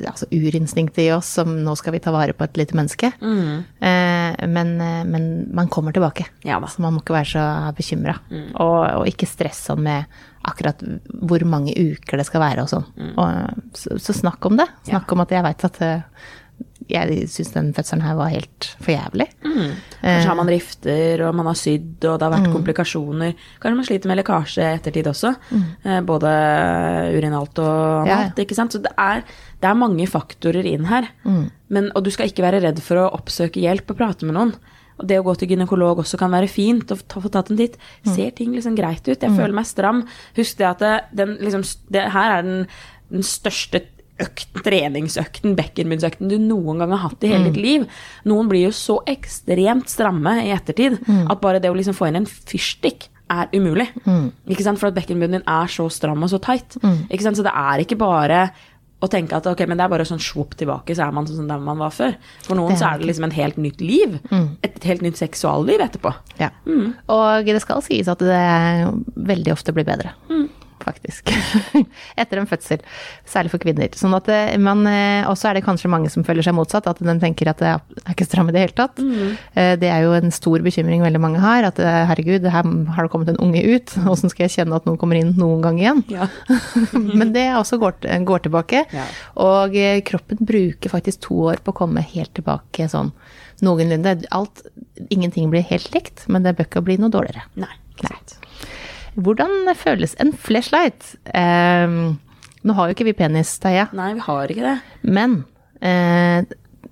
altså 0.05 0.27
urinstinktet 0.29 1.07
i 1.07 1.11
oss 1.15 1.31
som 1.39 1.49
nå 1.65 1.73
skal 1.79 1.95
vi 1.95 2.01
ta 2.03 2.13
vare 2.13 2.35
på 2.37 2.45
et 2.45 2.59
lite 2.61 2.77
menneske. 2.77 3.09
Eh, 3.17 4.10
men, 4.47 4.73
eh, 4.81 5.03
men 5.05 5.47
man 5.53 5.69
kommer 5.69 5.93
tilbake. 5.95 6.25
Ja. 6.47 6.59
Så 6.67 6.81
man 6.81 6.95
må 6.95 7.03
ikke 7.03 7.17
være 7.17 7.31
så 7.33 7.45
bekymra. 7.77 8.17
Og, 8.31 8.77
og 9.01 9.07
ikke 9.09 9.29
stress 9.29 9.65
sånn 9.69 9.83
med 9.85 10.21
akkurat 10.47 10.79
hvor 11.21 11.43
mange 11.45 11.75
uker 11.77 12.17
det 12.17 12.25
skal 12.25 12.41
være 12.41 12.65
og 12.65 12.71
sånn. 12.71 12.87
Og, 13.13 13.65
så, 13.77 13.97
så 14.01 14.15
snakk 14.17 14.45
om 14.49 14.57
det. 14.57 14.67
Snakk 14.89 15.11
om 15.13 15.21
at 15.25 15.35
jeg 15.35 15.45
veit 15.45 15.67
at 15.69 15.81
eh, 15.85 16.29
jeg 16.89 17.27
syns 17.29 17.51
den 17.53 17.69
fødselen 17.77 18.01
her 18.05 18.15
var 18.17 18.31
helt 18.33 18.69
for 18.81 18.91
jævlig. 18.95 19.27
Kanskje 20.01 20.27
har 20.31 20.35
man 20.39 20.49
rifter, 20.49 21.21
og 21.27 21.35
man 21.37 21.45
har 21.51 21.57
sydd, 21.59 21.99
og 22.09 22.17
det 22.17 22.25
har 22.25 22.33
vært 22.33 22.49
komplikasjoner. 22.55 23.35
Kanskje 23.61 23.77
man 23.77 23.87
sliter 23.87 24.09
med 24.11 24.19
lekkasje 24.21 24.67
ettertid 24.79 25.09
også. 25.11 25.33
Mm. 25.51 26.05
Både 26.09 26.31
urinalt 27.17 27.61
og 27.61 27.71
Ja, 27.71 28.09
ja. 28.09 28.19
annet, 28.25 28.41
ikke 28.43 28.57
sant. 28.57 28.73
Så 28.73 28.81
det 28.83 28.91
er, 28.97 29.23
det 29.61 29.69
er 29.69 29.77
mange 29.77 30.07
faktorer 30.09 30.65
inn 30.67 30.85
her. 30.89 31.07
Men, 31.69 31.91
og 31.95 32.03
du 32.05 32.11
skal 32.13 32.31
ikke 32.31 32.43
være 32.45 32.61
redd 32.65 32.81
for 32.83 32.97
å 33.03 33.09
oppsøke 33.19 33.61
hjelp 33.61 33.91
og 33.93 33.99
prate 34.01 34.25
med 34.27 34.37
noen. 34.39 34.55
Og 35.01 35.07
det 35.09 35.17
å 35.17 35.23
gå 35.25 35.33
til 35.39 35.49
gynekolog 35.53 36.01
også 36.03 36.17
kan 36.21 36.33
være 36.33 36.49
fint, 36.51 36.91
og 36.93 36.99
få 37.09 37.29
tatt 37.33 37.49
en 37.53 37.57
titt. 37.57 37.77
Ser 38.05 38.33
ting 38.37 38.51
liksom 38.53 38.75
greit 38.77 39.05
ut? 39.07 39.15
Jeg 39.21 39.31
føler 39.37 39.55
meg 39.57 39.65
stram. 39.69 40.03
Husk 40.37 40.57
det 40.59 40.67
at 40.67 40.83
det, 40.83 40.95
den, 41.17 41.37
liksom, 41.41 41.63
det 41.93 42.03
her 42.13 42.35
er 42.39 42.43
den, 42.45 42.67
den 43.11 43.25
største 43.25 43.81
økt, 44.21 44.47
treningsøkten, 44.65 45.55
bekkenbunnsøkten 45.57 46.31
du 46.31 46.37
noen 46.41 46.81
gang 46.83 46.93
har 46.95 47.05
hatt 47.07 47.23
i 47.25 47.31
hele 47.33 47.49
ditt 47.49 47.61
liv. 47.61 47.87
Noen 48.29 48.49
blir 48.51 48.67
jo 48.67 48.73
så 48.75 48.99
ekstremt 49.09 49.89
stramme 49.91 50.37
i 50.45 50.51
ettertid 50.55 50.99
at 51.07 51.41
bare 51.43 51.61
det 51.63 51.71
å 51.71 51.77
liksom 51.77 51.97
få 51.97 52.09
inn 52.11 52.21
en 52.21 52.29
fyrstikk 52.29 53.09
er 53.31 53.47
umulig. 53.55 53.87
Ikke 54.51 54.65
sant? 54.65 54.79
For 54.81 54.91
at 54.91 54.97
bekkenbunnen 54.97 55.39
din 55.39 55.47
er 55.47 55.71
så 55.71 55.87
stram 55.93 56.23
og 56.25 56.31
så 56.33 56.39
tight. 56.43 56.75
Ikke 57.09 57.23
sant? 57.23 57.39
Så 57.39 57.45
det 57.47 57.53
er 57.55 57.83
ikke 57.85 57.99
bare 58.01 58.49
å 59.01 59.07
tenke 59.09 59.33
at 59.33 59.47
ok, 59.49 59.63
men 59.65 59.79
det 59.79 59.85
er 59.87 59.89
bare 59.89 60.05
sånn 60.05 60.19
svopp 60.21 60.51
tilbake, 60.59 60.93
så 60.93 61.07
er 61.07 61.13
man 61.15 61.25
sånn 61.25 61.47
der 61.49 61.61
man 61.63 61.79
var 61.81 61.89
før. 61.95 62.11
For 62.45 62.53
noen 62.59 62.75
er 62.75 62.77
så 62.77 62.91
er 62.91 62.99
det 63.01 63.07
liksom 63.09 63.25
en 63.25 63.33
helt 63.33 63.57
nytt 63.57 63.81
liv. 63.81 64.19
Et 64.61 64.83
helt 64.85 65.01
nytt 65.01 65.17
seksualliv 65.17 65.81
etterpå. 65.81 66.11
Ja. 66.37 66.51
Og 67.09 67.49
det 67.49 67.63
skal 67.63 67.81
sies 67.81 68.11
at 68.11 68.21
det 68.21 68.43
veldig 69.31 69.55
ofte 69.55 69.73
blir 69.73 69.87
bedre. 69.87 70.13
Faktisk. 70.81 71.31
Etter 72.21 72.41
en 72.41 72.49
fødsel. 72.49 72.81
Særlig 73.29 73.53
for 73.53 73.61
kvinner. 73.63 73.91
Sånn 73.97 74.15
at 74.17 74.29
eh, 74.31 74.55
man 74.61 74.83
eh, 74.89 75.27
også 75.29 75.49
er 75.49 75.59
det 75.59 75.65
kanskje 75.65 75.91
mange 75.91 76.11
som 76.13 76.25
føler 76.27 76.45
seg 76.45 76.55
motsatt, 76.57 76.89
at 76.89 77.01
de 77.01 77.15
tenker 77.21 77.51
at 77.51 77.61
det 77.61 77.71
er 77.75 78.13
ikke 78.15 78.27
stram 78.27 78.49
i 78.49 78.55
det 78.55 78.65
hele 78.65 78.77
tatt. 78.77 79.01
Mm. 79.01 79.37
Det 79.81 79.89
er 79.89 80.05
jo 80.05 80.13
en 80.17 80.33
stor 80.33 80.63
bekymring 80.65 81.03
veldig 81.05 81.21
mange 81.21 81.41
har, 81.43 81.67
at 81.69 81.79
eh, 81.81 82.01
herregud, 82.09 82.47
her 82.51 82.67
har 82.95 83.07
det 83.07 83.13
kommet 83.13 83.31
en 83.33 83.41
unge 83.43 83.63
ut. 83.65 83.95
Åssen 84.11 84.31
skal 84.33 84.47
jeg 84.47 84.55
kjenne 84.57 84.77
at 84.77 84.87
noen 84.89 84.99
kommer 85.01 85.19
inn 85.19 85.33
noen 85.39 85.63
gang 85.65 85.79
igjen? 85.81 86.03
Ja. 86.11 86.29
Men 87.19 87.33
det 87.35 87.47
også 87.57 87.79
går, 87.81 87.99
går 88.27 88.47
tilbake. 88.47 88.85
Ja. 88.95 89.07
Og 89.43 89.77
eh, 89.77 90.01
kroppen 90.07 90.41
bruker 90.41 90.93
faktisk 90.93 91.27
to 91.27 91.43
år 91.51 91.61
på 91.63 91.73
å 91.73 91.79
komme 91.83 92.03
helt 92.13 92.33
tilbake 92.37 92.89
sånn 92.91 93.13
noenlunde. 93.61 94.17
Alt, 94.33 94.63
ingenting 95.09 95.51
blir 95.53 95.65
helt 95.69 95.91
likt, 95.93 96.25
men 96.31 96.45
det 96.45 96.55
bør 96.57 96.69
ikke 96.69 96.85
bli 96.85 96.97
noe 97.01 97.13
dårligere. 97.13 97.45
Nei. 97.61 97.73
Ikke 97.93 98.09
sant. 98.09 98.37
Hvordan 99.15 99.71
føles 99.75 100.15
en 100.23 100.31
flashlight? 100.33 101.15
Eh, 101.35 101.95
nå 102.61 102.73
har 102.77 102.87
jo 102.89 102.95
ikke 102.95 103.07
vi 103.09 103.17
penis, 103.17 103.57
Teie. 103.59 103.87
Nei, 103.97 104.13
vi 104.17 104.23
har 104.27 104.51
ikke 104.53 104.65
det. 104.67 104.79
men 105.03 105.43
eh, 105.81 106.43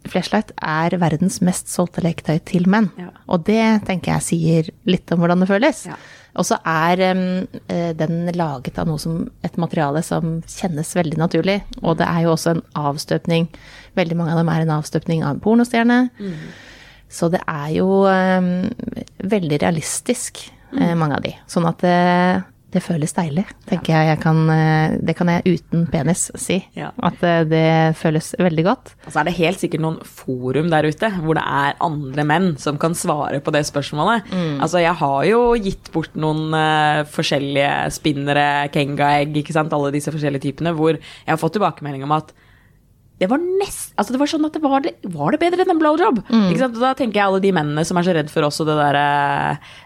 Flashlight 0.10 0.54
er 0.64 0.96
verdens 0.98 1.42
mest 1.44 1.68
solgte 1.70 2.02
leketøy 2.02 2.40
til 2.48 2.66
menn. 2.72 2.88
Ja. 2.98 3.10
Og 3.28 3.44
det 3.46 3.84
tenker 3.86 4.16
jeg 4.16 4.26
sier 4.26 4.70
litt 4.90 5.12
om 5.12 5.20
hvordan 5.22 5.44
det 5.44 5.50
føles. 5.50 5.82
Ja. 5.90 5.98
Og 6.40 6.46
så 6.48 6.56
er 6.66 7.02
eh, 7.04 7.92
den 8.00 8.30
laget 8.38 8.80
av 8.80 8.88
noe 8.90 9.02
som, 9.02 9.26
et 9.46 9.58
materiale 9.60 10.02
som 10.06 10.40
kjennes 10.50 10.94
veldig 10.96 11.20
naturlig. 11.20 11.60
Og 11.84 11.98
det 12.00 12.08
er 12.08 12.24
jo 12.26 12.34
også 12.36 12.56
en 12.56 12.64
avstøpning. 12.80 13.50
Veldig 14.00 14.18
mange 14.18 14.34
av 14.34 14.40
dem 14.42 14.52
er 14.54 14.64
en 14.64 14.74
avstøpning 14.80 15.26
av 15.26 15.36
en 15.36 15.44
pornostjerne. 15.44 16.00
Så 17.10 17.30
det 17.34 17.42
er 17.50 17.70
jo 17.76 18.06
em, 18.10 18.70
veldig 19.26 19.60
realistisk, 19.66 20.46
eh, 20.78 20.96
mange 20.98 21.18
av 21.18 21.26
de. 21.26 21.34
Sånn 21.50 21.68
at 21.70 21.82
det, 21.84 21.98
det 22.70 22.82
føles 22.86 23.14
deilig, 23.18 23.46
tenker 23.70 23.96
jeg. 23.96 24.08
jeg 24.12 24.20
kan, 24.22 24.42
eh, 24.54 24.98
det 25.02 25.16
kan 25.18 25.32
jeg 25.32 25.56
uten 25.58 25.88
penis 25.90 26.28
si. 26.38 26.60
Ja. 26.78 26.92
At 27.06 27.24
eh, 27.26 27.42
det 27.50 27.70
føles 27.98 28.32
veldig 28.38 28.66
godt. 28.68 28.92
Og 29.08 29.14
så 29.14 29.22
er 29.22 29.30
det 29.30 29.38
helt 29.40 29.62
sikkert 29.62 29.84
noen 29.86 29.98
forum 30.06 30.70
der 30.70 30.86
ute 30.90 31.10
hvor 31.18 31.40
det 31.40 31.46
er 31.46 31.80
andre 31.86 32.28
menn 32.30 32.52
som 32.62 32.78
kan 32.82 32.98
svare 32.98 33.42
på 33.42 33.54
det 33.56 33.64
spørsmålet. 33.70 34.30
Altså, 34.62 34.84
jeg 34.84 34.94
har 35.02 35.24
jo 35.30 35.42
gitt 35.58 35.90
bort 35.96 36.14
noen 36.20 36.54
uh, 36.54 37.06
forskjellige 37.10 37.72
spinnere, 37.96 38.68
kengaegg, 38.74 39.34
ikke 39.42 39.56
sant, 39.56 39.74
alle 39.74 39.94
disse 39.96 40.14
forskjellige 40.14 40.46
typene, 40.50 40.76
hvor 40.78 40.94
jeg 41.00 41.32
har 41.32 41.42
fått 41.42 41.58
tilbakemelding 41.58 42.06
om 42.06 42.18
at 42.20 42.36
det 43.20 43.28
var 43.28 43.42
nest, 43.44 43.89
altså 44.00 44.16
det 44.16 44.22
var 44.22 44.32
sånn 44.32 44.48
at 44.48 44.56
det 44.56 44.64
var 44.64 44.86
det, 44.86 44.94
var 45.14 45.36
det 45.36 45.42
bedre 45.42 45.66
enn 45.66 45.74
en 45.76 45.82
blowjob? 45.82 46.22
Ikke 46.30 46.62
sant? 46.64 46.80
Da 46.80 46.94
tenker 46.98 47.20
jeg 47.20 47.28
alle 47.28 47.44
de 47.44 47.54
mennene 47.56 47.86
som 47.88 48.00
er 48.00 48.08
så 48.08 48.16
redd 48.16 48.32
for 48.34 48.48
også 48.48 48.66
det 48.68 48.78
derre 48.80 49.06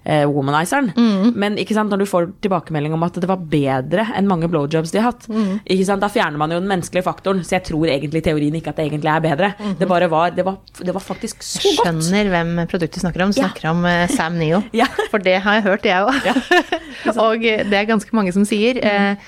eh, 0.06 0.24
womanizeren. 0.30 0.92
Men 1.40 1.58
ikke 1.62 1.76
sant, 1.78 1.92
når 1.94 2.04
du 2.04 2.10
får 2.10 2.30
tilbakemelding 2.46 2.96
om 2.96 3.06
at 3.08 3.18
det 3.20 3.30
var 3.30 3.42
bedre 3.52 4.08
enn 4.18 4.30
mange 4.30 4.50
blowjobs 4.52 4.94
de 4.94 5.02
har 5.02 5.12
hatt, 5.12 5.28
ikke 5.66 5.88
sant, 5.88 6.04
da 6.04 6.12
fjerner 6.14 6.40
man 6.40 6.54
jo 6.54 6.62
den 6.62 6.70
menneskelige 6.72 7.06
faktoren. 7.06 7.44
Så 7.46 7.58
jeg 7.58 7.68
tror 7.70 7.90
egentlig 7.92 8.24
teorien 8.26 8.56
ikke 8.60 8.74
at 8.74 8.80
det 8.80 8.88
egentlig 8.88 9.12
er 9.12 9.24
bedre. 9.24 9.52
Det 9.80 9.90
bare 9.90 10.10
var, 10.12 10.34
det 10.36 10.46
var, 10.48 10.60
det 10.80 10.96
var 10.96 11.04
faktisk 11.04 11.44
så 11.46 11.62
godt. 11.80 11.88
Skjønner 11.88 12.32
hvem 12.34 12.54
produktet 12.72 13.04
snakker 13.04 13.26
om. 13.26 13.34
Ja. 13.34 13.48
Snakker 13.48 13.70
om 13.72 13.86
uh, 13.88 14.06
Sam 14.12 14.40
Neo. 14.42 14.64
Ja. 14.84 14.88
For 15.12 15.22
det 15.22 15.36
har 15.46 15.60
jeg 15.60 15.64
hørt, 15.68 15.86
jeg 15.86 16.04
òg. 16.04 16.26
og 17.24 17.44
eh, 17.46 17.62
det 17.70 17.78
er 17.78 17.90
ganske 17.90 18.16
mange 18.16 18.34
som 18.36 18.46
sier. 18.48 18.80
Mm. 18.82 19.22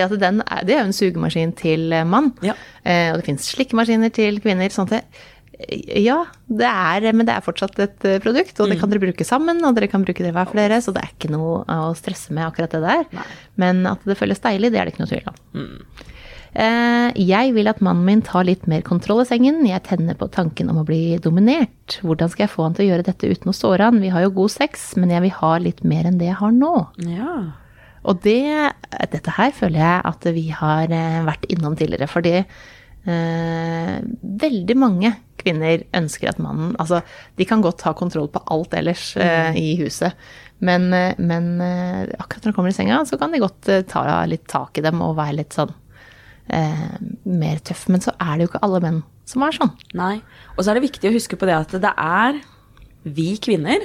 Er, 0.00 0.64
det 0.64 0.74
er 0.74 0.80
jo 0.82 0.88
en 0.88 0.92
sugemaskin 0.96 1.52
til 1.58 1.92
eh, 1.92 2.04
mann. 2.04 2.32
Ja. 2.42 2.54
Eh, 2.84 3.10
og 3.12 3.20
det 3.20 3.26
fins 3.26 3.50
slikkemaskiner 3.54 4.12
til 4.12 4.40
kvinner. 4.40 4.68
sånn 4.72 4.88
at 4.90 4.96
det, 4.96 5.04
ja, 6.02 6.24
det 6.48 6.66
er, 6.66 7.12
men 7.12 7.26
det 7.28 7.34
er 7.36 7.44
fortsatt 7.44 7.78
et 7.78 8.04
eh, 8.08 8.18
produkt, 8.18 8.58
og 8.58 8.68
det 8.68 8.76
Mm. 8.78 8.80
kan 8.80 8.90
dere 8.90 9.04
bruke 9.04 9.24
sammen, 9.24 9.64
og 9.64 9.74
dere 9.76 9.86
kan 9.88 10.02
bruke 10.04 10.24
det 10.24 10.32
hver 10.34 10.46
for 10.48 10.56
dere, 10.58 10.80
så 10.82 10.92
det 10.92 11.02
er 11.04 11.12
ikke 11.14 11.30
noe 11.30 11.62
å 11.68 11.92
stresse 11.94 12.32
med 12.34 12.48
akkurat 12.48 12.70
det 12.74 12.80
der. 12.82 13.04
Nei. 13.12 13.26
Men 13.56 13.86
at 13.86 14.00
det 14.04 14.16
føles 14.18 14.40
deilig, 14.42 14.72
det 14.72 14.80
er 14.80 14.84
det 14.88 14.94
ikke 14.94 15.04
noe 15.04 15.12
tvil 15.12 15.28
om. 15.30 15.36
Mm. 15.54 16.08
Jeg 17.16 17.54
vil 17.56 17.68
at 17.70 17.80
mannen 17.80 18.04
min 18.04 18.20
tar 18.20 18.44
litt 18.44 18.66
mer 18.68 18.82
kontroll 18.84 19.22
i 19.22 19.24
sengen. 19.24 19.62
Jeg 19.64 19.84
tenner 19.86 20.14
på 20.20 20.28
tanken 20.30 20.68
om 20.68 20.82
å 20.82 20.84
bli 20.84 21.16
dominert. 21.22 21.96
Hvordan 22.04 22.28
skal 22.28 22.44
jeg 22.44 22.52
få 22.52 22.66
han 22.66 22.74
til 22.76 22.84
å 22.84 22.90
gjøre 22.90 23.06
dette 23.06 23.30
uten 23.30 23.48
å 23.48 23.54
såre 23.56 23.86
han? 23.88 24.00
Vi 24.02 24.10
har 24.12 24.26
jo 24.26 24.34
god 24.36 24.50
sex, 24.52 24.90
men 25.00 25.08
jeg 25.14 25.22
vil 25.22 25.30
ha 25.38 25.54
litt 25.64 25.80
mer 25.84 26.04
enn 26.10 26.18
det 26.20 26.28
jeg 26.28 26.36
har 26.42 26.52
nå. 26.52 26.74
Ja. 27.08 27.38
Og 28.08 28.22
det, 28.24 28.72
dette 29.12 29.34
her 29.38 29.52
føler 29.54 29.82
jeg 29.82 30.06
at 30.10 30.30
vi 30.34 30.46
har 30.54 30.92
eh, 30.92 31.20
vært 31.26 31.46
innom 31.52 31.76
tidligere, 31.78 32.08
fordi 32.10 32.34
eh, 32.40 33.98
veldig 34.42 34.76
mange 34.78 35.12
kvinner 35.42 35.84
ønsker 35.96 36.30
at 36.30 36.40
mannen 36.42 36.74
Altså, 36.82 37.02
de 37.38 37.46
kan 37.48 37.62
godt 37.62 37.84
ha 37.86 37.94
kontroll 37.98 38.28
på 38.32 38.42
alt 38.52 38.74
ellers 38.78 39.12
eh, 39.20 39.54
i 39.58 39.76
huset, 39.80 40.18
men, 40.62 40.90
eh, 40.94 41.14
men 41.18 41.54
eh, 41.62 42.10
akkurat 42.18 42.46
når 42.46 42.52
de 42.52 42.58
kommer 42.58 42.74
i 42.74 42.76
senga, 42.76 43.02
så 43.06 43.18
kan 43.20 43.34
de 43.34 43.42
godt 43.42 43.70
ta 43.90 44.04
litt 44.30 44.46
tak 44.50 44.78
i 44.78 44.84
dem 44.84 45.02
og 45.04 45.16
være 45.18 45.40
litt 45.40 45.56
sånn 45.58 45.72
eh, 46.50 46.98
mer 47.26 47.62
tøff. 47.66 47.88
Men 47.90 48.04
så 48.04 48.14
er 48.18 48.36
det 48.36 48.46
jo 48.46 48.52
ikke 48.52 48.62
alle 48.66 48.82
menn 48.84 49.02
som 49.28 49.44
er 49.46 49.56
sånn. 49.56 49.74
Nei. 49.98 50.16
Og 50.56 50.62
så 50.64 50.72
er 50.72 50.78
det 50.78 50.88
viktig 50.88 51.10
å 51.10 51.14
huske 51.14 51.38
på 51.38 51.48
det 51.48 51.58
at 51.58 51.74
det 51.82 51.92
er 51.94 52.40
vi 53.02 53.32
kvinner 53.42 53.82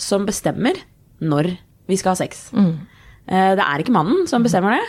som 0.00 0.24
bestemmer 0.28 0.78
når 1.24 1.54
vi 1.88 1.98
skal 2.00 2.14
ha 2.14 2.20
sex. 2.24 2.48
Eh, 2.56 2.93
Det 3.28 3.64
er 3.64 3.80
ikke 3.84 3.94
mannen 3.94 4.26
som 4.28 4.42
bestemmer 4.44 4.76
det. 4.78 4.86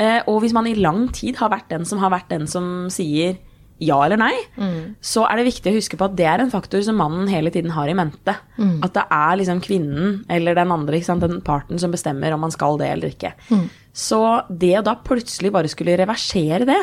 Eh, 0.00 0.22
Og 0.28 0.40
hvis 0.42 0.52
man 0.56 0.66
i 0.66 0.74
lang 0.74 1.06
tid 1.12 1.36
har 1.40 1.50
vært 1.52 1.68
den 1.72 1.84
som 1.88 1.98
har 2.02 2.10
vært 2.12 2.28
den 2.32 2.46
som 2.46 2.88
sier 2.92 3.38
ja 3.80 3.96
eller 4.04 4.18
nei, 4.20 4.34
så 5.00 5.22
er 5.24 5.38
det 5.40 5.46
viktig 5.46 5.70
å 5.72 5.76
huske 5.78 5.96
på 5.96 6.04
at 6.04 6.14
det 6.18 6.26
er 6.28 6.42
en 6.42 6.50
faktor 6.52 6.82
som 6.84 6.98
mannen 7.00 7.26
hele 7.32 7.48
tiden 7.48 7.70
har 7.72 7.88
i 7.88 7.94
mente. 7.96 8.34
At 8.84 8.92
det 8.92 9.04
er 9.08 9.38
liksom 9.40 9.62
kvinnen 9.64 10.18
eller 10.28 10.54
den 10.58 10.70
andre, 10.74 11.00
sant, 11.02 11.22
den 11.24 11.40
parten 11.40 11.80
som 11.80 11.90
bestemmer 11.90 12.34
om 12.36 12.40
man 12.44 12.52
skal 12.52 12.76
det 12.76 12.90
eller 12.92 13.08
ikke. 13.08 13.32
Så 13.96 14.20
det 14.52 14.74
å 14.78 14.84
da 14.84 14.94
plutselig 15.00 15.50
bare 15.50 15.68
skulle 15.72 15.96
reversere 15.96 16.66
det, 16.68 16.76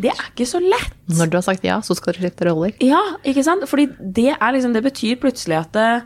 det 0.00 0.08
er 0.10 0.24
ikke 0.32 0.48
så 0.48 0.58
lett. 0.64 0.96
Når 1.20 1.28
du 1.30 1.36
har 1.36 1.44
sagt 1.44 1.64
ja, 1.68 1.76
så 1.84 1.94
skal 1.94 2.14
du 2.16 2.20
skifte 2.24 2.48
roller. 2.48 2.72
Ja, 2.80 3.02
ikke 3.28 3.44
sant? 3.44 3.68
Fordi 3.68 3.86
det, 4.00 4.30
er 4.40 4.52
liksom, 4.56 4.72
det 4.72 4.82
betyr 4.88 5.20
plutselig 5.20 5.60
at 5.60 5.76
eh, 5.76 6.00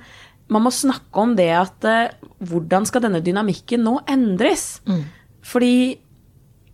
man 0.52 0.64
må 0.66 0.72
snakke 0.74 1.24
om 1.24 1.34
det 1.38 1.50
at 1.56 1.88
eh, 1.88 2.14
hvordan 2.48 2.86
skal 2.88 3.04
denne 3.06 3.22
dynamikken 3.24 3.84
nå 3.86 3.98
endres? 4.10 4.80
Fordi 5.42 5.74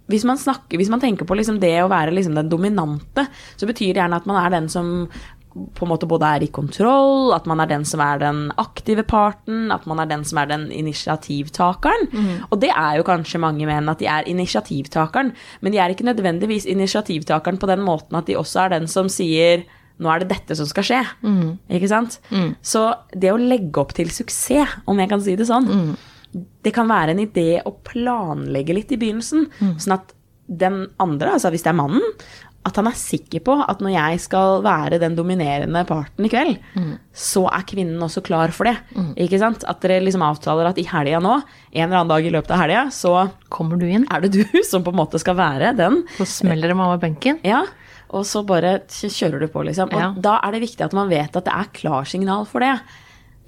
hvis 0.09 0.25
man, 0.25 0.39
snakker, 0.41 0.81
hvis 0.81 0.89
man 0.89 1.03
tenker 1.03 1.29
på 1.29 1.37
liksom 1.37 1.59
det 1.61 1.75
å 1.83 1.91
være 1.93 2.15
liksom 2.17 2.37
den 2.39 2.49
dominante, 2.49 3.27
så 3.61 3.69
betyr 3.69 3.93
det 3.93 4.01
gjerne 4.01 4.17
at 4.23 4.29
man 4.29 4.39
er 4.41 4.55
den 4.55 4.71
som 4.73 5.11
på 5.75 5.85
en 5.85 5.91
måte 5.91 6.07
både 6.07 6.29
er 6.37 6.45
i 6.45 6.51
kontroll, 6.55 7.33
at 7.35 7.47
man 7.49 7.59
er 7.61 7.71
den 7.71 7.85
som 7.89 8.01
er 8.05 8.21
den 8.21 8.45
aktive 8.61 9.03
parten, 9.09 9.73
at 9.75 9.87
man 9.91 9.99
er 9.99 10.09
den 10.11 10.23
som 10.29 10.39
er 10.39 10.51
den 10.51 10.69
initiativtakeren. 10.73 12.07
Og 12.53 12.61
det 12.63 12.71
er 12.71 12.99
jo 13.01 13.07
kanskje 13.09 13.41
mange 13.43 13.67
menn, 13.67 13.89
at 13.91 13.99
de 13.99 14.07
er 14.07 14.29
initiativtakeren, 14.29 15.33
men 15.61 15.75
de 15.75 15.81
er 15.83 15.93
ikke 15.93 16.07
nødvendigvis 16.07 16.69
initiativtakeren 16.69 17.59
på 17.59 17.71
den 17.73 17.83
måten 17.83 18.17
at 18.21 18.29
de 18.29 18.37
også 18.39 18.67
er 18.67 18.77
den 18.77 18.87
som 18.89 19.11
sier 19.13 19.65
nå 19.99 20.11
er 20.15 20.23
det 20.23 20.29
dette 20.31 20.55
som 20.59 20.67
skal 20.71 20.87
skje. 20.87 21.01
Ikke 21.75 21.89
sant? 21.91 22.21
Så 22.63 22.85
det 23.15 23.33
å 23.35 23.39
legge 23.41 23.81
opp 23.83 23.93
til 23.99 24.11
suksess, 24.15 24.79
om 24.87 24.99
jeg 25.03 25.11
kan 25.11 25.21
si 25.25 25.35
det 25.37 25.47
sånn, 25.49 25.97
det 26.63 26.75
kan 26.77 26.87
være 26.91 27.15
en 27.17 27.23
idé 27.25 27.61
å 27.67 27.73
planlegge 27.89 28.75
litt 28.77 28.93
i 28.93 28.99
begynnelsen, 29.01 29.49
sånn 29.81 29.97
at 29.97 30.13
den 30.49 30.87
andre, 31.03 31.35
altså 31.37 31.51
hvis 31.53 31.65
det 31.67 31.73
er 31.75 31.77
mannen, 31.81 32.05
at 32.69 32.77
han 32.77 32.89
er 32.91 32.97
sikker 32.99 33.41
på 33.47 33.55
at 33.65 33.81
når 33.81 33.93
jeg 33.95 34.21
skal 34.21 34.59
være 34.65 34.99
den 35.01 35.15
dominerende 35.17 35.87
parten 35.89 36.27
i 36.27 36.29
kveld, 36.29 36.59
så 37.17 37.47
er 37.49 37.65
kvinnen 37.65 38.03
også 38.05 38.21
klar 38.27 38.53
for 38.53 38.69
det. 38.69 38.75
Ikke 39.25 39.39
sant? 39.41 39.65
At 39.65 39.81
dere 39.81 40.03
liksom 40.05 40.25
avtaler 40.27 40.69
at 40.69 40.77
i 40.81 40.85
helga 40.85 41.21
nå, 41.25 41.39
en 41.73 41.85
eller 41.87 42.01
annen 42.03 42.13
dag 42.13 42.27
i 42.29 42.33
løpet 42.35 42.51
av 42.53 42.61
helga, 42.65 42.83
så 42.93 43.15
Kommer 43.49 43.79
du 43.81 43.87
inn, 43.89 44.05
er 44.13 44.21
det 44.27 44.33
du 44.37 44.45
som 44.71 44.85
på 44.85 44.93
en 44.93 45.01
måte 45.01 45.21
skal 45.23 45.39
være 45.39 45.73
den 45.79 46.03
så 46.19 46.27
smeller 46.29 46.69
det 46.69 46.77
meg 46.77 46.91
over 46.91 47.01
benken. 47.07 47.39
ja, 47.47 47.63
og 48.11 48.25
så 48.25 48.45
bare 48.47 48.79
kjører 48.89 49.41
du 49.41 49.49
på, 49.53 49.65
liksom. 49.69 49.93
Og 49.93 50.01
Ja. 50.01 50.13
da 50.17 50.39
er 50.43 50.53
det 50.53 50.63
viktig 50.63 50.85
at 50.85 50.93
man 50.97 51.09
vet 51.11 51.37
at 51.37 51.45
det 51.45 51.53
er 51.53 51.69
klarsignal 51.75 52.47
for 52.47 52.61
det. 52.61 52.81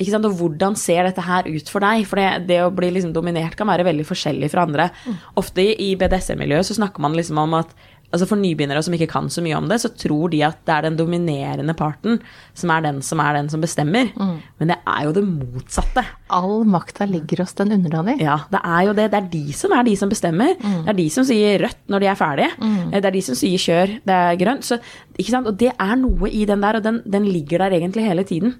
Ikke 0.00 0.10
sant? 0.12 0.24
Og 0.24 0.32
hvordan 0.38 0.76
ser 0.76 1.04
dette 1.04 1.20
her 1.20 1.44
ut 1.44 1.68
for 1.68 1.80
deg? 1.80 2.06
For 2.08 2.16
det, 2.16 2.46
det 2.48 2.60
å 2.64 2.70
bli 2.74 2.90
liksom 2.90 3.12
dominert 3.12 3.56
kan 3.56 3.68
være 3.68 3.84
veldig 3.84 4.06
forskjellig 4.08 4.50
fra 4.50 4.62
andre. 4.64 4.90
Ofte 5.36 5.60
i, 5.60 5.74
i 5.92 5.96
BDSM-miljøet 5.96 6.64
så 6.64 6.76
snakker 6.78 7.00
man 7.04 7.12
liksom 7.12 7.36
om 7.38 7.54
at 7.54 7.74
altså 8.10 8.26
For 8.26 8.40
nybegynnere 8.40 8.82
som 8.82 8.94
ikke 8.96 9.08
kan 9.10 9.28
så 9.30 9.42
mye 9.44 9.56
om 9.58 9.68
det, 9.70 9.78
så 9.82 9.90
tror 9.94 10.32
de 10.32 10.42
at 10.46 10.58
det 10.66 10.74
er 10.74 10.86
den 10.88 10.96
dominerende 10.98 11.74
parten 11.78 12.18
som 12.58 12.72
er 12.74 12.82
den 12.88 13.00
som 13.06 13.22
er 13.22 13.38
den 13.38 13.50
som 13.52 13.62
bestemmer. 13.62 14.10
Men 14.58 14.72
det 14.72 14.78
er 14.82 15.04
jo 15.06 15.14
det 15.14 15.24
motsatte. 15.26 16.04
All 16.34 16.64
makta 16.66 17.06
ligger 17.06 17.44
hos 17.44 17.54
den 17.58 17.72
underdanige. 17.78 18.22
Ja, 18.26 18.40
det 18.50 18.60
er 18.66 18.82
jo 18.88 18.94
det. 18.98 19.08
Det 19.12 19.20
er 19.20 19.30
de 19.32 19.44
som 19.56 19.74
er 19.76 19.86
de 19.86 19.96
som 19.96 20.10
bestemmer. 20.10 20.56
Det 20.58 20.90
er 20.90 20.98
de 20.98 21.08
som 21.14 21.26
sier 21.28 21.62
rødt 21.62 21.82
når 21.90 22.02
de 22.04 22.10
er 22.10 22.18
ferdige. 22.18 22.50
Mm. 22.58 22.78
Det 22.96 23.04
er 23.04 23.18
de 23.18 23.22
som 23.30 23.38
sier 23.38 23.66
kjør, 23.66 23.96
det 24.10 24.20
er 24.20 24.38
grønt. 24.42 24.66
Så, 24.66 24.80
ikke 25.16 25.30
sant? 25.34 25.46
Og 25.50 25.58
det 25.60 25.72
er 25.74 25.96
noe 26.00 26.30
i 26.30 26.44
den 26.50 26.60
der, 26.66 26.80
og 26.80 26.86
den, 26.86 27.02
den 27.06 27.30
ligger 27.30 27.62
der 27.64 27.78
egentlig 27.78 28.06
hele 28.10 28.24
tiden. 28.26 28.56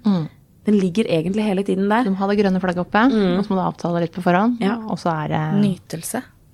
Den 0.65 0.75
ligger 0.77 1.07
egentlig 1.09 1.43
hele 1.43 1.63
tiden 1.65 1.89
der. 1.89 2.03
Du 2.05 2.11
må 2.13 2.19
ha 2.21 2.27
det 2.29 2.37
grønne 2.39 2.59
flagget 2.61 2.83
oppe, 2.85 3.03
og 3.03 3.43
så 3.43 3.49
må 3.51 3.57
du 3.57 3.63
avtale 3.67 4.03
litt 4.03 4.13
på 4.15 4.23
forhånd. 4.23 4.59
Ja. 4.61 4.77
Og 4.87 4.99
så 5.01 5.09
er 5.11 5.27
det 5.33 5.41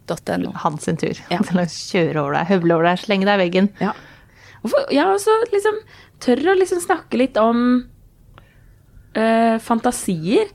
Nytelse.no. 0.08 0.54
hans 0.64 0.84
sin 0.88 0.98
tur 0.98 1.18
Ja. 1.30 1.40
til 1.48 1.60
å 1.60 1.66
kjøre 1.68 2.22
over 2.24 2.38
deg, 2.40 2.48
høvle 2.54 2.76
over 2.78 2.90
deg, 2.92 3.04
slenge 3.04 3.26
deg 3.28 3.40
i 3.40 3.44
veggen. 3.46 3.70
Ja. 3.84 3.94
Hvorfor, 4.64 4.88
ja, 4.96 5.10
og 5.14 5.20
så 5.22 5.36
liksom 5.52 5.78
tør 6.24 6.54
å 6.54 6.58
liksom 6.58 6.82
snakke 6.82 7.20
litt 7.20 7.38
om 7.38 7.84
eh, 9.16 9.58
fantasier 9.64 10.50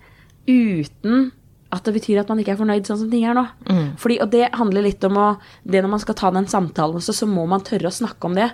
uten 0.49 1.31
at 1.73 1.87
det 1.89 1.95
betyr 1.97 2.19
at 2.21 2.29
man 2.29 2.41
ikke 2.43 2.53
er 2.53 2.59
fornøyd 2.59 2.85
sånn 2.85 2.99
som 3.01 3.09
ting 3.13 3.23
er 3.25 3.33
nå. 3.39 3.47
Fordi, 3.97 4.19
og 4.21 4.29
det 4.35 4.51
handler 4.59 4.85
litt 4.85 5.05
om 5.09 5.17
å 5.17 5.29
Det 5.65 5.81
når 5.81 5.89
man 5.95 6.03
skal 6.03 6.17
ta 6.19 6.29
den 6.35 6.45
samtalen 6.51 6.99
også, 6.99 7.15
så 7.17 7.29
må 7.31 7.47
man 7.49 7.65
tørre 7.65 7.89
å 7.89 7.95
snakke 7.95 8.29
om 8.29 8.35
det. 8.37 8.51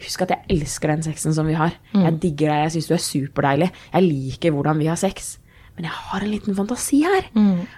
Husk 0.00 0.22
at 0.24 0.32
jeg 0.32 0.46
elsker 0.56 0.88
den 0.94 1.04
sexen 1.04 1.34
som 1.36 1.44
vi 1.50 1.52
har. 1.58 1.74
Jeg 1.92 2.16
digger 2.22 2.48
deg, 2.48 2.62
jeg 2.70 2.72
syns 2.78 2.88
du 2.88 2.94
er 2.96 3.04
superdeilig. 3.04 3.68
Jeg 3.92 4.06
liker 4.08 4.54
hvordan 4.56 4.80
vi 4.80 4.88
har 4.88 4.96
sex. 4.96 5.34
Men 5.72 5.86
jeg 5.88 5.94
har 5.96 6.20
en 6.20 6.28
liten 6.30 6.54
fantasi 6.54 6.98
her. 7.00 7.28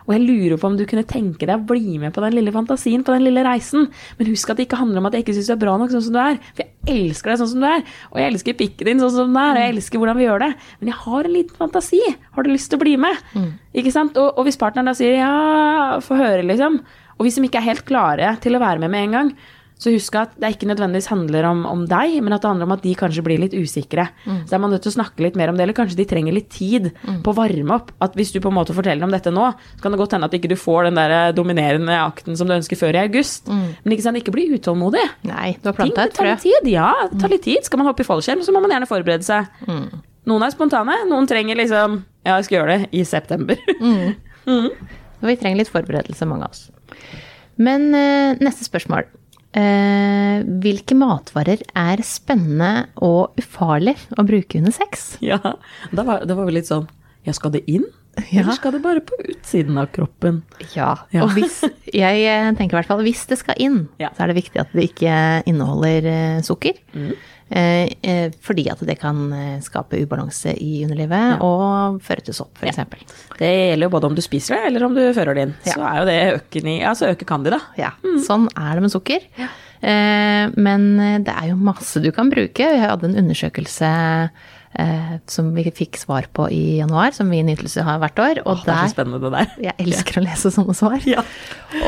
Og 0.03 0.11
jeg 0.17 0.23
lurer 0.25 0.59
på 0.59 0.67
om 0.67 0.77
du 0.77 0.83
kunne 0.91 1.05
tenke 1.07 1.47
deg 1.47 1.55
å 1.55 1.67
bli 1.69 1.99
med 2.03 2.11
på 2.17 2.25
den 2.25 2.35
lille 2.35 2.51
fantasien, 2.51 3.05
på 3.07 3.15
den 3.15 3.23
lille 3.23 3.45
reisen. 3.47 3.87
Men 4.19 4.31
husk 4.33 4.51
at 4.51 4.59
det 4.59 4.67
ikke 4.67 4.81
handler 4.81 4.99
om 4.99 5.07
at 5.07 5.15
jeg 5.15 5.23
ikke 5.23 5.37
syns 5.37 5.47
du 5.47 5.55
er 5.55 5.61
bra 5.63 5.77
nok 5.79 5.93
sånn 5.95 6.03
som 6.09 6.17
du 6.17 6.21
er. 6.25 6.41
For 6.57 6.65
jeg 6.65 6.97
elsker 7.07 7.31
deg 7.31 7.39
sånn 7.39 7.53
som 7.53 7.63
du 7.63 7.69
er. 7.71 7.85
Og 8.11 8.19
jeg 8.19 8.33
elsker 8.33 8.59
pikken 8.59 8.91
din 8.91 9.05
sånn 9.05 9.15
som 9.15 9.31
den 9.31 9.39
er. 9.39 9.55
Og 9.55 9.63
jeg 9.63 9.77
elsker 9.77 10.03
hvordan 10.03 10.19
vi 10.19 10.27
gjør 10.27 10.43
det. 10.43 10.51
Men 10.81 10.91
jeg 10.91 11.01
har 11.05 11.31
en 11.31 11.37
liten 11.39 11.63
fantasi. 11.63 12.03
Har 12.35 12.43
du 12.43 12.51
lyst 12.51 12.73
til 12.73 12.81
å 12.81 12.85
bli 12.85 12.97
med? 13.07 13.17
Ikke 13.79 13.95
sant? 13.95 14.19
Og, 14.19 14.39
og 14.39 14.49
hvis 14.51 14.59
partneren 14.59 14.91
da 14.91 14.99
sier 14.99 15.21
ja, 15.21 15.35
få 16.03 16.19
høre, 16.19 16.43
liksom. 16.51 16.83
Og 17.15 17.29
hvis 17.29 17.39
de 17.39 17.47
ikke 17.47 17.63
er 17.63 17.71
helt 17.71 17.87
klare 17.87 18.35
til 18.43 18.59
å 18.59 18.63
være 18.63 18.83
med 18.83 18.91
med 18.91 19.07
en 19.07 19.15
gang, 19.21 19.37
Så 19.85 19.93
husk 19.93 20.15
at 20.17 20.33
det 20.41 20.55
ikke 20.55 20.69
nødvendigvis 20.71 21.11
handler 21.13 21.45
om, 21.51 21.59
om 21.69 21.83
deg, 21.91 22.15
men 22.25 22.33
at 22.33 22.41
det 22.41 22.49
handler 22.49 22.65
om 22.71 22.73
at 22.73 22.85
de 22.87 22.95
kanskje 22.97 23.25
blir 23.27 23.43
litt 23.43 23.53
usikre. 23.53 24.07
Så 24.49 24.57
er 24.57 24.63
man 24.63 24.73
nødt 24.73 24.81
til 24.87 24.95
å 24.95 24.97
snakke 24.97 25.21
litt 25.27 25.35
mer 25.37 25.51
om 25.53 25.59
det, 25.59 25.67
eller 25.67 25.77
kanskje 25.77 25.99
de 25.99 26.07
trenger 26.09 26.33
litt 26.33 26.49
tid 26.55 26.87
på 27.25 27.35
å 27.35 27.37
varme 27.37 27.77
opp. 27.77 27.91
At 28.05 28.17
hvis 28.17 28.33
du 28.33 28.39
på 28.41 28.49
en 28.49 28.57
måte 28.57 28.73
forteller 28.77 29.05
om 29.05 29.13
dette 29.13 29.29
nå, 29.35 29.51
så 29.77 29.85
kan 29.85 29.93
det 29.93 30.01
godt 30.01 30.17
hende 30.17 30.31
at 30.31 30.37
ikke 30.39 30.49
du 30.49 30.57
får 30.57 30.89
den 30.89 30.97
der 31.03 31.35
dominerende 31.37 31.99
akten 32.01 32.39
som 32.41 32.49
du 32.49 32.55
ønsker 32.57 32.81
før 32.81 32.97
i 32.97 33.03
august. 33.05 33.51
Men 33.53 33.93
ikke 33.97 34.07
sant, 34.07 34.21
ikke 34.23 34.33
bli 34.35 34.47
utålmodig. 34.57 35.05
Nei, 35.29 35.53
du 35.61 35.69
har 35.69 35.77
planta 35.77 36.07
et 36.09 36.17
frø. 36.17 36.33
tid. 36.41 36.71
Ja, 36.73 36.89
det 37.13 37.21
tar 37.21 37.35
litt 37.35 37.45
tid. 37.45 37.69
Skal 37.69 37.83
man 37.83 37.91
hoppe 37.91 38.07
i 38.07 38.09
fallskjerm, 38.09 38.41
så 38.47 38.55
må 38.57 38.65
man 38.65 38.73
gjerne 38.73 38.89
forberede 38.89 39.27
seg. 39.29 39.53
Noen 40.25 40.47
er 40.47 40.55
spontane, 40.55 41.03
noen 41.11 41.29
trenger 41.29 41.61
liksom 41.61 41.99
Ja, 42.25 42.39
jeg 42.39 42.47
skal 42.49 42.57
gjøre 42.63 42.79
det 42.79 42.89
i 42.97 43.05
september. 43.05 43.61
mm. 43.77 44.71
vi 45.29 45.37
trenger 45.41 45.61
litt 45.61 45.73
forberedelse, 45.73 46.25
mange 46.29 46.49
av 46.49 46.57
oss. 46.57 46.71
Men 47.61 47.91
eh, 47.95 48.41
neste 48.41 48.65
spørsmål. 48.67 49.07
Eh, 49.55 50.41
hvilke 50.65 50.97
matvarer 50.99 51.61
er 51.79 52.01
spennende 52.07 52.89
og 53.07 53.37
ufarlig 53.39 53.95
å 54.19 54.25
bruke 54.27 54.59
under 54.59 54.75
sex? 54.75 55.13
ja, 55.23 55.39
da 55.95 56.03
var, 56.07 56.25
da 56.27 56.35
var 56.39 56.49
vi 56.51 56.57
litt 56.57 56.71
sånn 56.71 56.89
Ja, 57.25 57.33
skal 57.37 57.55
det 57.55 57.63
inn? 57.71 57.87
Ja. 58.31 58.43
Eller 58.45 58.55
skal 58.59 58.75
det 58.77 58.81
bare 58.85 59.01
på 59.03 59.17
utsiden 59.27 59.79
av 59.81 59.89
kroppen? 59.95 60.43
Ja. 60.77 60.93
Ja. 61.15 61.25
Og 61.25 61.33
hvis, 61.35 61.61
jeg 61.91 62.21
eh, 62.31 62.51
tenker 62.59 62.77
i 62.77 62.79
hvert 62.81 62.91
fall 62.91 63.03
hvis 63.07 63.25
det 63.31 63.39
skal 63.41 63.59
inn, 63.63 63.81
Ja. 64.03 64.11
så 64.15 64.23
er 64.27 64.31
det 64.33 64.37
viktig 64.43 64.61
at 64.63 64.75
det 64.75 64.85
ikke 64.91 65.17
inneholder 65.51 66.07
eh, 66.11 66.43
sukker. 66.47 66.79
Eh, 66.95 67.15
fordi 68.45 68.65
at 68.73 68.81
det 68.89 68.97
kan 69.01 69.19
eh, 69.37 69.59
skape 69.63 70.01
ubalanse 70.03 70.55
i 70.59 70.85
underlivet 70.87 71.43
og 71.45 72.01
føre 72.05 72.25
til 72.25 72.37
sopp, 72.37 72.57
f.eks. 72.57 72.73
eksempel. 72.73 73.05
Det 73.39 73.51
gjelder 73.51 73.87
jo 73.87 73.93
både 73.93 74.11
om 74.11 74.17
du 74.17 74.23
spiser 74.25 74.57
det, 74.57 74.71
eller 74.71 74.87
om 74.87 74.97
du 74.97 75.03
fører 75.15 75.37
det 75.37 75.47
inn. 75.49 75.55
Ja. 75.67 75.77
Så 75.77 75.85
er 75.85 76.01
jo 76.01 76.09
det 76.09 76.19
øken 76.39 76.73
i 76.73 76.79
Altså 76.85 77.13
øker 77.13 77.29
candida. 77.29 77.61
Ja, 77.79 77.93
sånn 78.27 78.49
er 78.57 78.75
det 78.75 78.87
med 78.87 78.95
sukker. 78.95 79.29
Eh, 79.85 80.45
men 80.57 80.89
eh, 81.03 81.21
det 81.25 81.35
er 81.35 81.51
jo 81.53 81.61
masse 81.61 82.01
du 82.01 82.11
kan 82.15 82.33
bruke. 82.33 82.69
Vi 82.75 82.83
hadde 82.85 83.11
en 83.11 83.19
undersøkelse 83.25 83.91
eh, 84.79 85.15
som 85.31 85.53
vi 85.55 85.65
fikk 85.71 85.97
svar 86.01 86.27
på 86.35 86.49
i 86.53 86.79
januar, 86.81 87.13
som 87.15 87.31
vi 87.31 87.39
i 87.39 87.47
Nytelse 87.47 87.83
har 87.87 87.99
hvert 88.03 88.19
år. 88.19 88.41
Og 88.47 88.65
Det 88.65 88.75
er 88.75 88.89
så 88.89 88.95
spennende, 88.95 89.21
det 89.23 89.33
der. 89.33 89.55
Jeg 89.69 89.75
elsker 89.87 90.21
å 90.21 90.25
lese 90.27 90.51
sånne 90.55 90.75
svar. 90.79 90.99
Ja. 91.07 91.23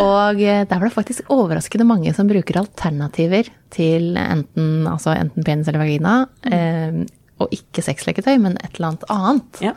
Og 0.03 0.41
eh, 0.43 0.65
der 0.65 0.79
var 0.79 0.87
det 0.89 0.95
faktisk 0.97 1.29
overraskende 1.33 1.87
mange 1.89 2.15
som 2.17 2.29
bruker 2.31 2.61
alternativer 2.63 3.49
til 3.75 4.17
enten, 4.17 4.87
altså 4.91 5.15
enten 5.17 5.45
penis 5.47 5.69
eller 5.69 5.83
vagina, 5.85 6.17
eh, 6.51 7.05
og 7.43 7.53
ikke 7.53 7.83
sexleketøy, 7.85 8.39
men 8.41 8.57
et 8.65 8.79
eller 8.79 8.95
annet 8.95 9.11
annet. 9.13 9.61
Ja. 9.71 9.75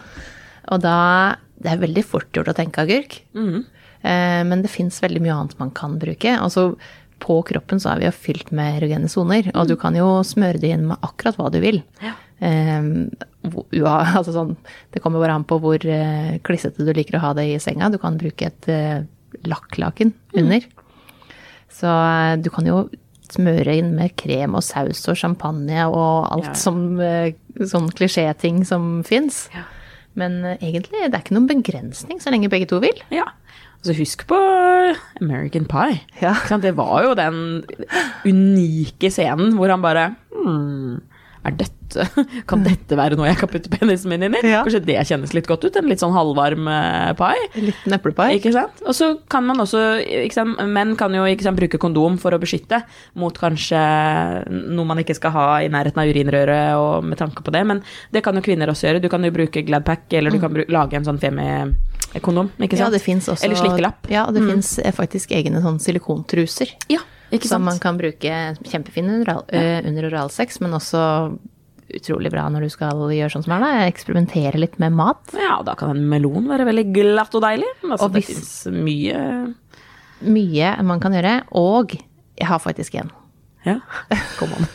Og 0.71 0.81
da 0.85 1.35
Det 1.59 1.73
er 1.73 1.81
veldig 1.81 2.05
fort 2.07 2.29
gjort 2.31 2.47
å 2.47 2.55
tenke 2.55 2.79
agurk, 2.85 3.17
Mhm. 3.35 3.65
eh, 4.05 4.43
men 4.47 4.61
det 4.61 4.69
fins 4.71 5.01
veldig 5.01 5.19
mye 5.25 5.33
annet 5.35 5.59
man 5.59 5.71
kan 5.71 5.97
bruke. 5.99 6.31
Altså 6.39 6.77
på 7.19 7.43
kroppen 7.43 7.81
så 7.83 7.91
er 7.91 7.99
vi 7.99 8.05
jo 8.05 8.11
fylt 8.15 8.51
med 8.55 8.77
erogene 8.81 9.09
soner, 9.11 9.51
og 9.53 9.67
du 9.67 9.75
kan 9.75 9.93
jo 9.93 10.21
smøre 10.23 10.57
det 10.61 10.69
inn 10.71 10.87
med 10.87 10.97
akkurat 11.03 11.35
hva 11.35 11.51
du 11.51 11.59
vil. 11.59 11.83
Ja. 12.01 12.13
Eh, 12.39 12.81
hvor- 13.49 13.67
altså 14.19 14.33
sånn, 14.35 14.55
det 14.93 15.01
kommer 15.03 15.19
bare 15.23 15.35
an 15.39 15.45
på 15.47 15.57
hvor 15.63 15.83
eh, 15.85 16.37
klissete 16.45 16.85
du 16.87 16.93
liker 16.95 17.17
å 17.19 17.23
ha 17.27 17.33
det 17.37 17.47
i 17.53 17.59
senga. 17.63 17.89
Du 17.93 17.97
kan 18.01 18.17
bruke 18.19 18.47
et 18.51 18.69
eh, 18.71 19.01
lakklaken 19.47 20.13
under. 20.39 20.65
Så 21.69 21.87
eh, 21.89 22.35
du 22.41 22.49
kan 22.53 22.65
jo 22.69 22.85
smøre 23.29 23.75
inn 23.77 23.91
med 23.93 24.15
krem 24.17 24.55
og 24.57 24.63
saus 24.65 25.03
og 25.11 25.17
champagne 25.19 25.83
og 25.85 26.31
alt 26.33 26.47
Ja, 26.47 26.53
ja. 26.55 26.57
som 26.57 26.79
sånn 27.69 27.91
klisjéting 27.93 28.63
som 28.65 29.03
fins. 29.05 29.43
Ja. 29.53 29.67
Men 30.17 30.39
egentlig 30.57 31.03
det 31.05 31.13
er 31.13 31.21
ikke 31.21 31.35
noen 31.37 31.45
begrensning 31.51 32.17
så 32.23 32.33
lenge 32.33 32.49
begge 32.49 32.65
to 32.71 32.79
vil. 32.81 32.97
Ja. 33.13 33.27
Altså 33.79 33.93
husk 33.95 34.25
på 34.27 34.35
American 35.21 35.67
Pie. 35.69 36.01
Ja. 36.19 36.33
Det 36.59 36.73
var 36.75 37.05
jo 37.05 37.13
den 37.15 37.37
unike 38.27 39.11
scenen 39.13 39.53
hvor 39.55 39.71
han 39.71 39.85
bare 39.85 40.07
hmm, 40.33 40.97
dette 41.57 42.05
Kan 42.49 42.61
dette 42.61 42.93
være 42.93 43.17
noe 43.17 43.25
jeg 43.31 43.39
kan 43.39 43.49
putte 43.49 43.71
penisen 43.73 44.11
min 44.11 44.21
inn 44.27 44.35
i? 44.37 44.41
Ja. 44.45 44.61
Kanskje 44.65 44.83
det 44.85 44.97
kjennes 45.09 45.33
litt 45.33 45.47
godt 45.49 45.65
ut? 45.65 45.77
En 45.79 45.87
litt 45.89 46.01
sånn 46.03 46.13
halvvarm 46.13 46.69
eh, 46.69 47.11
pai? 47.17 47.33
En 47.57 47.65
liten 47.65 47.95
eplepai. 47.97 48.27
Ikke 48.37 48.53
sant? 48.53 48.83
Og 48.85 48.93
så 48.97 49.11
kan 49.31 49.47
man 49.47 49.63
også 49.63 49.81
sant? 50.35 50.53
Menn 50.69 50.95
kan 50.99 51.15
jo 51.17 51.25
sant, 51.41 51.57
bruke 51.57 51.81
kondom 51.81 52.19
for 52.21 52.35
å 52.35 52.41
beskytte 52.41 52.83
mot 53.19 53.33
kanskje 53.41 53.81
noe 54.49 54.87
man 54.87 55.01
ikke 55.01 55.17
skal 55.17 55.33
ha 55.33 55.47
i 55.65 55.69
nærheten 55.73 56.01
av 56.03 56.13
urinrøret, 56.13 56.77
og 56.77 57.09
med 57.09 57.19
tanke 57.21 57.43
på 57.45 57.53
det, 57.55 57.65
men 57.67 57.81
det 58.13 58.23
kan 58.25 58.37
jo 58.37 58.45
kvinner 58.45 58.69
også 58.69 58.89
gjøre. 58.89 59.03
Du 59.03 59.09
kan 59.11 59.25
jo 59.25 59.33
bruke 59.33 59.65
Gladpack, 59.65 60.07
eller 60.19 60.33
du 60.33 60.41
kan 60.41 60.53
bruke, 60.53 60.71
lage 60.73 60.99
en 60.99 61.07
sånn 61.07 61.21
femi-kondom, 61.21 62.53
ikke 62.59 62.77
sant? 62.77 62.85
Ja, 62.85 62.93
det 62.93 63.01
fins 63.03 63.29
også 63.31 63.47
Eller 63.47 63.59
slikkelapp. 63.59 64.09
Ja, 64.13 64.27
det 64.33 64.45
finnes 64.45 64.75
fins 64.77 64.99
faktisk 64.99 65.33
egne 65.35 65.63
sånn 65.65 65.81
silikontruser. 65.81 66.77
Ja, 66.93 67.01
Som 67.45 67.63
man 67.67 67.79
kan 67.81 67.97
bruke 67.99 68.33
kjempefin 68.65 69.09
under, 69.09 69.21
oral, 69.27 69.43
eh, 69.53 69.79
under 69.85 70.07
oralsex, 70.09 70.59
men 70.63 70.73
også 70.77 71.03
utrolig 71.93 72.31
bra 72.33 72.45
når 72.49 72.65
du 72.65 72.69
skal 72.73 72.97
gjøre 73.13 73.31
sånn 73.33 73.45
som 73.45 73.55
her, 73.55 73.63
da. 73.65 73.85
Eksperimentere 73.89 74.59
litt 74.61 74.77
med 74.81 74.93
mat. 74.97 75.21
Ja, 75.37 75.59
da 75.65 75.75
kan 75.77 75.93
en 75.93 76.09
melon 76.09 76.49
være 76.49 76.67
veldig 76.69 76.87
glatt 76.95 77.37
og 77.37 77.45
deilig. 77.45 77.69
Altså, 77.85 78.05
Og 78.05 78.17
det 78.17 78.25
fins 78.29 78.53
mye 78.73 79.23
Mye 80.19 80.73
man 80.83 80.99
kan 80.99 81.13
gjøre. 81.15 81.37
Og 81.55 81.93
jeg 81.95 82.47
har 82.49 82.59
faktisk 82.59 82.97
en. 82.99 83.11
Ja, 83.63 83.77
kom 84.39 84.51
an. 84.57 84.67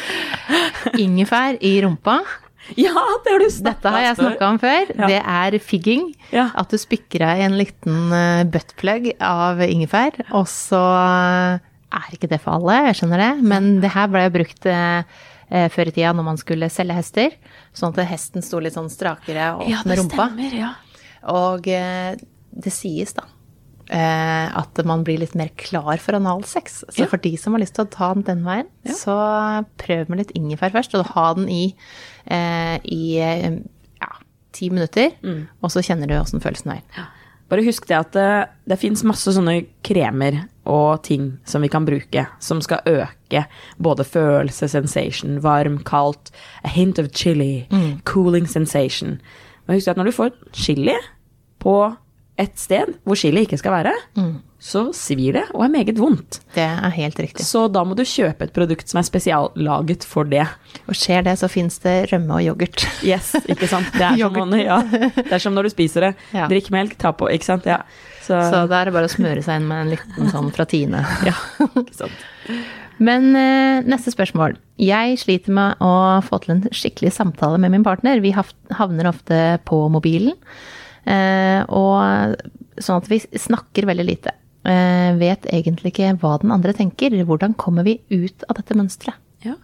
Ingefær 1.04 1.58
i 1.62 1.76
rumpa. 1.84 2.20
Ja, 2.86 2.92
det 3.24 3.32
har 3.32 3.38
du 3.42 3.46
snakka 3.50 3.74
Dette 3.76 3.92
har 3.94 4.02
jeg 4.08 4.16
snakka 4.18 4.48
om 4.50 4.58
før. 4.62 4.90
Ja. 4.96 5.06
Det 5.12 5.20
er 5.22 5.58
figging. 5.62 6.08
Ja. 6.32 6.48
At 6.58 6.72
du 6.72 6.78
spikker 6.80 7.22
deg 7.22 7.44
en 7.46 7.56
liten 7.60 8.12
eh, 8.12 8.42
buttplug 8.50 9.12
av 9.22 9.62
ingefær, 9.66 10.18
og 10.34 10.48
så 10.50 10.80
er 11.96 12.10
ikke 12.12 12.28
det 12.28 12.40
for 12.42 12.56
alle, 12.58 12.80
jeg 12.88 12.98
skjønner 13.00 13.22
det, 13.22 13.30
men 13.46 13.68
det 13.84 13.92
her 13.94 14.08
ble 14.12 14.24
jo 14.26 14.32
brukt 14.34 14.66
eh, 14.68 15.04
eh, 15.48 15.68
før 15.72 15.88
i 15.92 15.94
tida 15.94 16.10
når 16.16 16.26
man 16.26 16.40
skulle 16.40 16.68
selge 16.72 16.96
hester, 16.98 17.36
sånn 17.76 17.94
at 17.94 18.10
hesten 18.10 18.44
sto 18.44 18.58
litt 18.60 18.74
sånn 18.76 18.90
strakere 18.92 19.52
og 19.56 19.70
Ja, 19.70 19.80
rumpa. 19.80 19.86
med 19.86 19.94
det 19.94 20.02
rumpa. 20.02 20.26
stemmer, 20.26 20.58
ja. 20.58 20.72
Og 21.32 21.68
eh, 21.70 22.16
det 22.56 22.72
sies 22.74 23.14
da 23.16 23.24
eh, 23.24 23.35
at 23.90 24.80
man 24.84 25.04
blir 25.04 25.18
litt 25.22 25.34
mer 25.38 25.48
klar 25.56 25.98
for 26.02 26.12
analsex. 26.18 26.82
Så 26.90 26.98
Ja. 27.04 27.06
for 27.06 27.18
de 27.18 27.36
som 27.36 27.52
har 27.54 27.60
lyst 27.60 27.74
til 27.74 27.84
å 27.84 27.90
ta 27.90 28.12
den 28.14 28.22
den 28.22 28.44
veien, 28.44 28.66
så 28.86 29.64
prøv 29.78 30.08
med 30.08 30.18
litt 30.18 30.32
ingefær 30.34 30.72
først, 30.72 30.94
og 30.98 31.06
ha 31.06 31.34
den 31.34 31.48
i, 31.48 31.74
eh, 32.26 32.78
i 32.84 33.18
eh, 33.18 33.60
ja, 34.00 34.08
ti 34.52 34.68
minutter, 34.70 35.12
Mm. 35.22 35.46
og 35.62 35.70
så 35.70 35.82
kjenner 35.84 36.08
du 36.08 36.14
åssen 36.14 36.40
følelsen 36.42 36.72
er. 36.72 36.82
Bare 37.48 37.62
husk 37.64 37.86
det 37.86 37.96
at 37.96 38.10
det, 38.10 38.48
det 38.66 38.78
fins 38.80 39.04
masse 39.04 39.30
sånne 39.32 39.66
kremer 39.84 40.48
og 40.66 41.04
ting 41.04 41.38
som 41.44 41.62
vi 41.62 41.68
kan 41.68 41.86
bruke, 41.86 42.26
som 42.40 42.60
skal 42.60 42.80
øke 42.84 43.46
både 43.80 44.02
følelse, 44.04 44.68
sensation, 44.68 45.38
varm, 45.40 45.78
kaldt, 45.84 46.32
a 46.64 46.68
hint 46.68 46.98
of 46.98 47.12
chili, 47.12 47.68
cooling 48.04 48.46
sensation. 48.48 49.20
Men 49.68 49.76
husk 49.76 49.86
at 49.88 49.96
når 49.96 50.06
du 50.06 50.12
får 50.12 50.32
chili 50.52 50.96
på 51.60 51.96
et 52.38 52.52
sted 52.60 52.90
hvor 53.06 53.16
chili 53.16 53.46
ikke 53.46 53.56
skal 53.60 53.72
være, 53.78 53.92
så 54.66 54.86
svir 54.96 55.36
det 55.36 55.42
og 55.54 55.62
er 55.66 55.70
meget 55.72 55.98
vondt. 56.00 56.38
Det 56.56 56.64
er 56.64 56.90
helt 56.96 57.18
riktig. 57.22 57.44
Så 57.46 57.66
da 57.72 57.82
må 57.86 57.94
du 57.96 58.02
kjøpe 58.08 58.44
et 58.48 58.52
produkt 58.56 58.88
som 58.90 58.98
er 59.00 59.06
spesiallaget 59.06 60.04
for 60.08 60.24
det. 60.28 60.42
Og 60.88 60.96
skjer 60.98 61.22
det, 61.28 61.36
så 61.40 61.48
fins 61.52 61.78
det 61.84 61.94
rømme 62.12 62.36
og 62.40 62.44
yoghurt. 62.44 62.84
Yes, 63.06 63.34
ikke 63.46 63.68
sant. 63.70 63.88
Det 63.94 64.02
er, 64.08 64.18
som, 64.20 64.36
man- 64.36 64.58
ja, 64.60 64.80
det 65.16 65.32
er 65.32 65.42
som 65.44 65.54
når 65.56 65.68
du 65.68 65.74
spiser 65.76 66.08
det. 66.08 66.12
Ja. 66.36 66.48
Drikk 66.50 66.68
melk, 66.74 66.96
ta 67.00 67.12
på, 67.16 67.28
ikke 67.32 67.48
sant. 67.48 67.68
Ja. 67.68 67.82
Så, 68.26 68.34
Så 68.50 68.64
da 68.68 68.80
er 68.82 68.88
det 68.90 68.96
bare 68.96 69.06
å 69.08 69.12
smøre 69.12 69.44
seg 69.44 69.60
inn 69.62 69.68
med 69.70 69.84
en 69.86 69.92
liten 69.94 70.30
sånn 70.34 70.48
fra 70.56 70.66
Tine. 70.68 71.04
ja, 71.28 71.36
ikke 71.78 71.94
sant. 72.04 72.26
Men 72.98 73.28
eh, 73.36 73.82
neste 73.84 74.08
spørsmål. 74.12 74.56
Jeg 74.80 75.18
sliter 75.20 75.52
med 75.52 75.82
å 75.84 75.90
få 76.24 76.38
til 76.42 76.54
en 76.56 76.62
skikkelig 76.72 77.12
samtale 77.12 77.60
med 77.60 77.74
min 77.76 77.84
partner. 77.84 78.22
Vi 78.24 78.32
havner 78.32 79.10
ofte 79.12 79.40
på 79.68 79.82
mobilen. 79.92 80.32
Eh, 81.06 81.62
og 81.70 82.36
sånn 82.82 83.00
at 83.02 83.10
vi 83.10 83.20
snakker 83.22 83.88
veldig 83.88 84.06
lite. 84.06 84.34
Eh, 84.66 85.12
vet 85.20 85.46
egentlig 85.52 85.94
ikke 85.94 86.16
hva 86.20 86.36
den 86.42 86.54
andre 86.54 86.74
tenker. 86.76 87.14
Hvordan 87.26 87.54
kommer 87.58 87.86
vi 87.86 88.00
ut 88.10 88.46
av 88.50 88.58
dette 88.58 88.76
mønsteret? 88.76 89.22
Ja. 89.46 89.54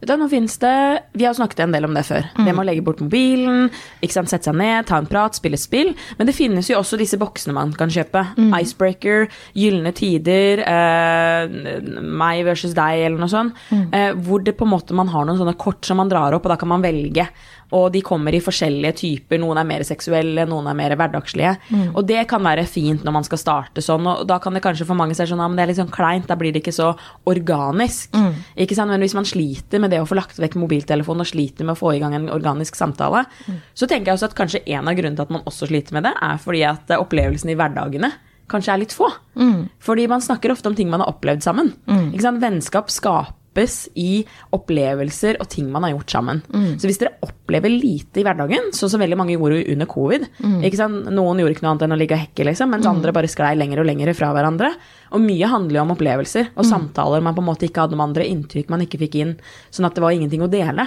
Vet 0.00 0.16
nå 0.16 0.26
finnes 0.32 0.56
det, 0.60 1.02
Vi 1.12 1.26
har 1.26 1.34
snakket 1.36 1.60
en 1.60 1.74
del 1.74 1.84
om 1.84 1.94
det 1.94 2.06
før. 2.08 2.24
Det 2.34 2.48
med 2.48 2.62
å 2.62 2.64
legge 2.64 2.84
bort 2.84 3.02
mobilen, 3.04 3.68
ikke 4.00 4.16
sant, 4.16 4.30
sette 4.32 4.48
seg 4.48 4.56
ned, 4.56 4.86
ta 4.88 4.96
en 5.00 5.08
prat, 5.08 5.36
spille 5.36 5.58
spill. 5.60 5.92
Men 6.18 6.28
det 6.28 6.34
finnes 6.36 6.70
jo 6.70 6.78
også 6.78 6.98
disse 7.00 7.18
boksene 7.20 7.54
man 7.56 7.72
kan 7.76 7.92
kjøpe. 7.92 8.24
Icebreaker, 8.60 9.28
Gylne 9.56 9.92
tider, 9.96 10.64
eh, 10.64 11.80
meg 12.00 12.44
versus 12.48 12.72
deg, 12.76 13.04
eller 13.06 13.20
noe 13.20 13.32
sånt. 13.32 13.56
Eh, 13.70 14.12
hvor 14.16 14.42
det 14.44 14.56
på 14.56 14.64
en 14.64 14.72
måte 14.72 14.96
man 14.96 15.08
har 15.12 15.28
noen 15.28 15.38
sånne 15.40 15.56
kort 15.60 15.84
som 15.84 16.00
man 16.00 16.08
drar 16.08 16.32
opp, 16.32 16.46
og 16.46 16.54
da 16.54 16.56
kan 16.56 16.72
man 16.72 16.82
velge. 16.82 17.28
Og 17.76 17.92
de 17.94 18.02
kommer 18.02 18.34
i 18.34 18.42
forskjellige 18.42 18.92
typer. 19.00 19.40
Noen 19.42 19.60
er 19.62 19.68
mer 19.68 19.84
seksuelle, 19.86 20.46
noen 20.48 20.66
er 20.70 20.78
mer 20.78 20.94
hverdagslige. 20.98 21.56
Og 21.94 22.04
det 22.06 22.26
kan 22.30 22.42
være 22.42 22.66
fint 22.66 23.04
når 23.06 23.12
man 23.12 23.26
skal 23.26 23.38
starte 23.38 23.84
sånn, 23.84 24.06
og 24.06 24.26
da 24.28 24.38
kan 24.42 24.54
det 24.54 24.62
kanskje 24.64 24.86
for 24.88 24.98
mange 24.98 25.14
se 25.14 25.26
sånn, 25.30 25.40
ja, 25.42 25.48
det 25.56 25.62
er 25.64 25.70
litt 25.72 25.80
sånn 25.80 25.92
kleint, 25.94 26.26
da 26.28 26.36
blir 26.36 26.52
det 26.52 26.62
ikke 26.64 26.74
så 26.74 26.90
organisk. 27.30 28.14
Ikke 28.56 28.74
sant? 28.78 28.90
Men 28.90 29.00
hvis 29.00 29.14
man 29.14 29.28
sliter 29.28 29.80
med 29.80 29.90
det 29.94 30.00
å 30.02 30.08
få 30.08 30.18
lagt 30.18 30.38
vekk 30.40 30.58
mobiltelefonen 30.60 31.24
og 31.24 31.30
sliter 31.30 31.64
med 31.64 31.76
å 31.76 31.80
få 31.80 31.94
i 31.96 32.00
gang 32.02 32.14
en 32.18 32.30
organisk 32.30 32.74
samtale, 32.78 33.24
så 33.74 33.86
tenker 33.86 34.10
jeg 34.10 34.18
også 34.18 34.30
at 34.32 34.38
kanskje 34.38 34.64
en 34.66 34.88
av 34.88 34.94
grunnene 34.98 35.16
til 35.16 35.28
at 35.28 35.30
man 35.30 35.46
også 35.46 35.66
sliter 35.70 35.94
med 35.96 36.04
det, 36.08 36.14
er 36.20 36.36
fordi 36.42 36.64
at 36.66 36.90
opplevelsene 36.90 37.08
opplevelsen 37.10 37.50
i 37.52 37.56
hverdagene 37.58 38.10
kanskje 38.50 38.72
er 38.74 38.80
litt 38.82 38.94
få. 38.96 39.08
Fordi 39.78 40.06
man 40.10 40.20
snakker 40.24 40.50
ofte 40.50 40.68
om 40.68 40.74
ting 40.74 40.90
man 40.90 41.00
har 41.04 41.12
opplevd 41.12 41.42
sammen. 41.44 41.72
Ikke 42.12 42.24
sant? 42.24 42.40
Vennskap 43.50 43.96
i 44.00 44.24
opplevelser 44.54 45.36
og 45.42 45.48
ting 45.50 45.66
man 45.72 45.82
har 45.82 45.90
gjort 45.92 46.10
sammen. 46.14 46.38
Så 46.78 46.86
hvis 46.86 46.98
dere 47.00 47.16
opplever 47.26 47.68
lite 47.68 48.20
i 48.20 48.24
hverdagen, 48.24 48.70
sånn 48.72 48.88
som 48.92 49.00
veldig 49.02 49.16
mange 49.18 49.34
gjorde 49.34 49.64
under 49.72 49.86
covid 49.90 50.26
ikke 50.62 50.76
sant? 50.78 51.10
Noen 51.10 51.38
gjorde 51.42 51.56
ikke 51.56 51.64
noe 51.66 51.72
annet 51.74 51.82
enn 51.82 51.92
å 51.92 51.98
ligge 51.98 52.14
og 52.14 52.22
hekke, 52.22 52.44
liksom, 52.46 52.70
mens 52.70 52.86
andre 52.86 53.12
bare 53.12 53.28
sklei 53.28 53.56
lenger 53.58 53.80
og 53.82 53.86
lenger 53.86 54.14
fra 54.14 54.30
hverandre. 54.32 54.70
Og 55.10 55.20
mye 55.20 55.46
handler 55.50 55.76
jo 55.80 55.82
om 55.82 55.90
opplevelser 55.96 56.52
og 56.54 56.64
samtaler 56.64 57.20
man 57.20 57.34
på 57.34 57.42
en 57.42 57.48
måte 57.50 57.66
ikke 57.66 57.80
hadde 57.84 57.96
med 57.98 58.06
andre, 58.08 58.28
inntrykk 58.30 58.70
man 58.70 58.80
ikke 58.86 58.98
fikk 59.02 59.14
inn, 59.20 59.34
sånn 59.70 59.86
at 59.90 59.94
det 59.98 60.02
var 60.02 60.12
ingenting 60.14 60.42
å 60.46 60.50
dele. 60.50 60.86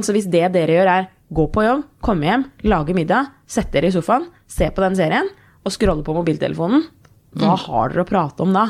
Så 0.00 0.12
hvis 0.14 0.30
det 0.30 0.52
dere 0.54 0.78
gjør 0.78 0.86
er 0.94 1.10
gå 1.30 1.50
på 1.50 1.66
jobb, 1.66 1.82
komme 2.00 2.26
hjem, 2.30 2.44
lage 2.70 2.94
middag, 2.94 3.34
sette 3.46 3.72
dere 3.76 3.90
i 3.90 3.92
sofaen, 3.92 4.30
se 4.46 4.70
på 4.70 4.80
den 4.80 4.96
serien 4.96 5.28
og 5.66 5.74
scrolle 5.74 6.02
på 6.06 6.14
mobiltelefonen, 6.16 6.86
hva 7.36 7.56
har 7.56 7.88
dere 7.92 8.02
å 8.02 8.08
prate 8.08 8.42
om 8.42 8.52
da? 8.52 8.64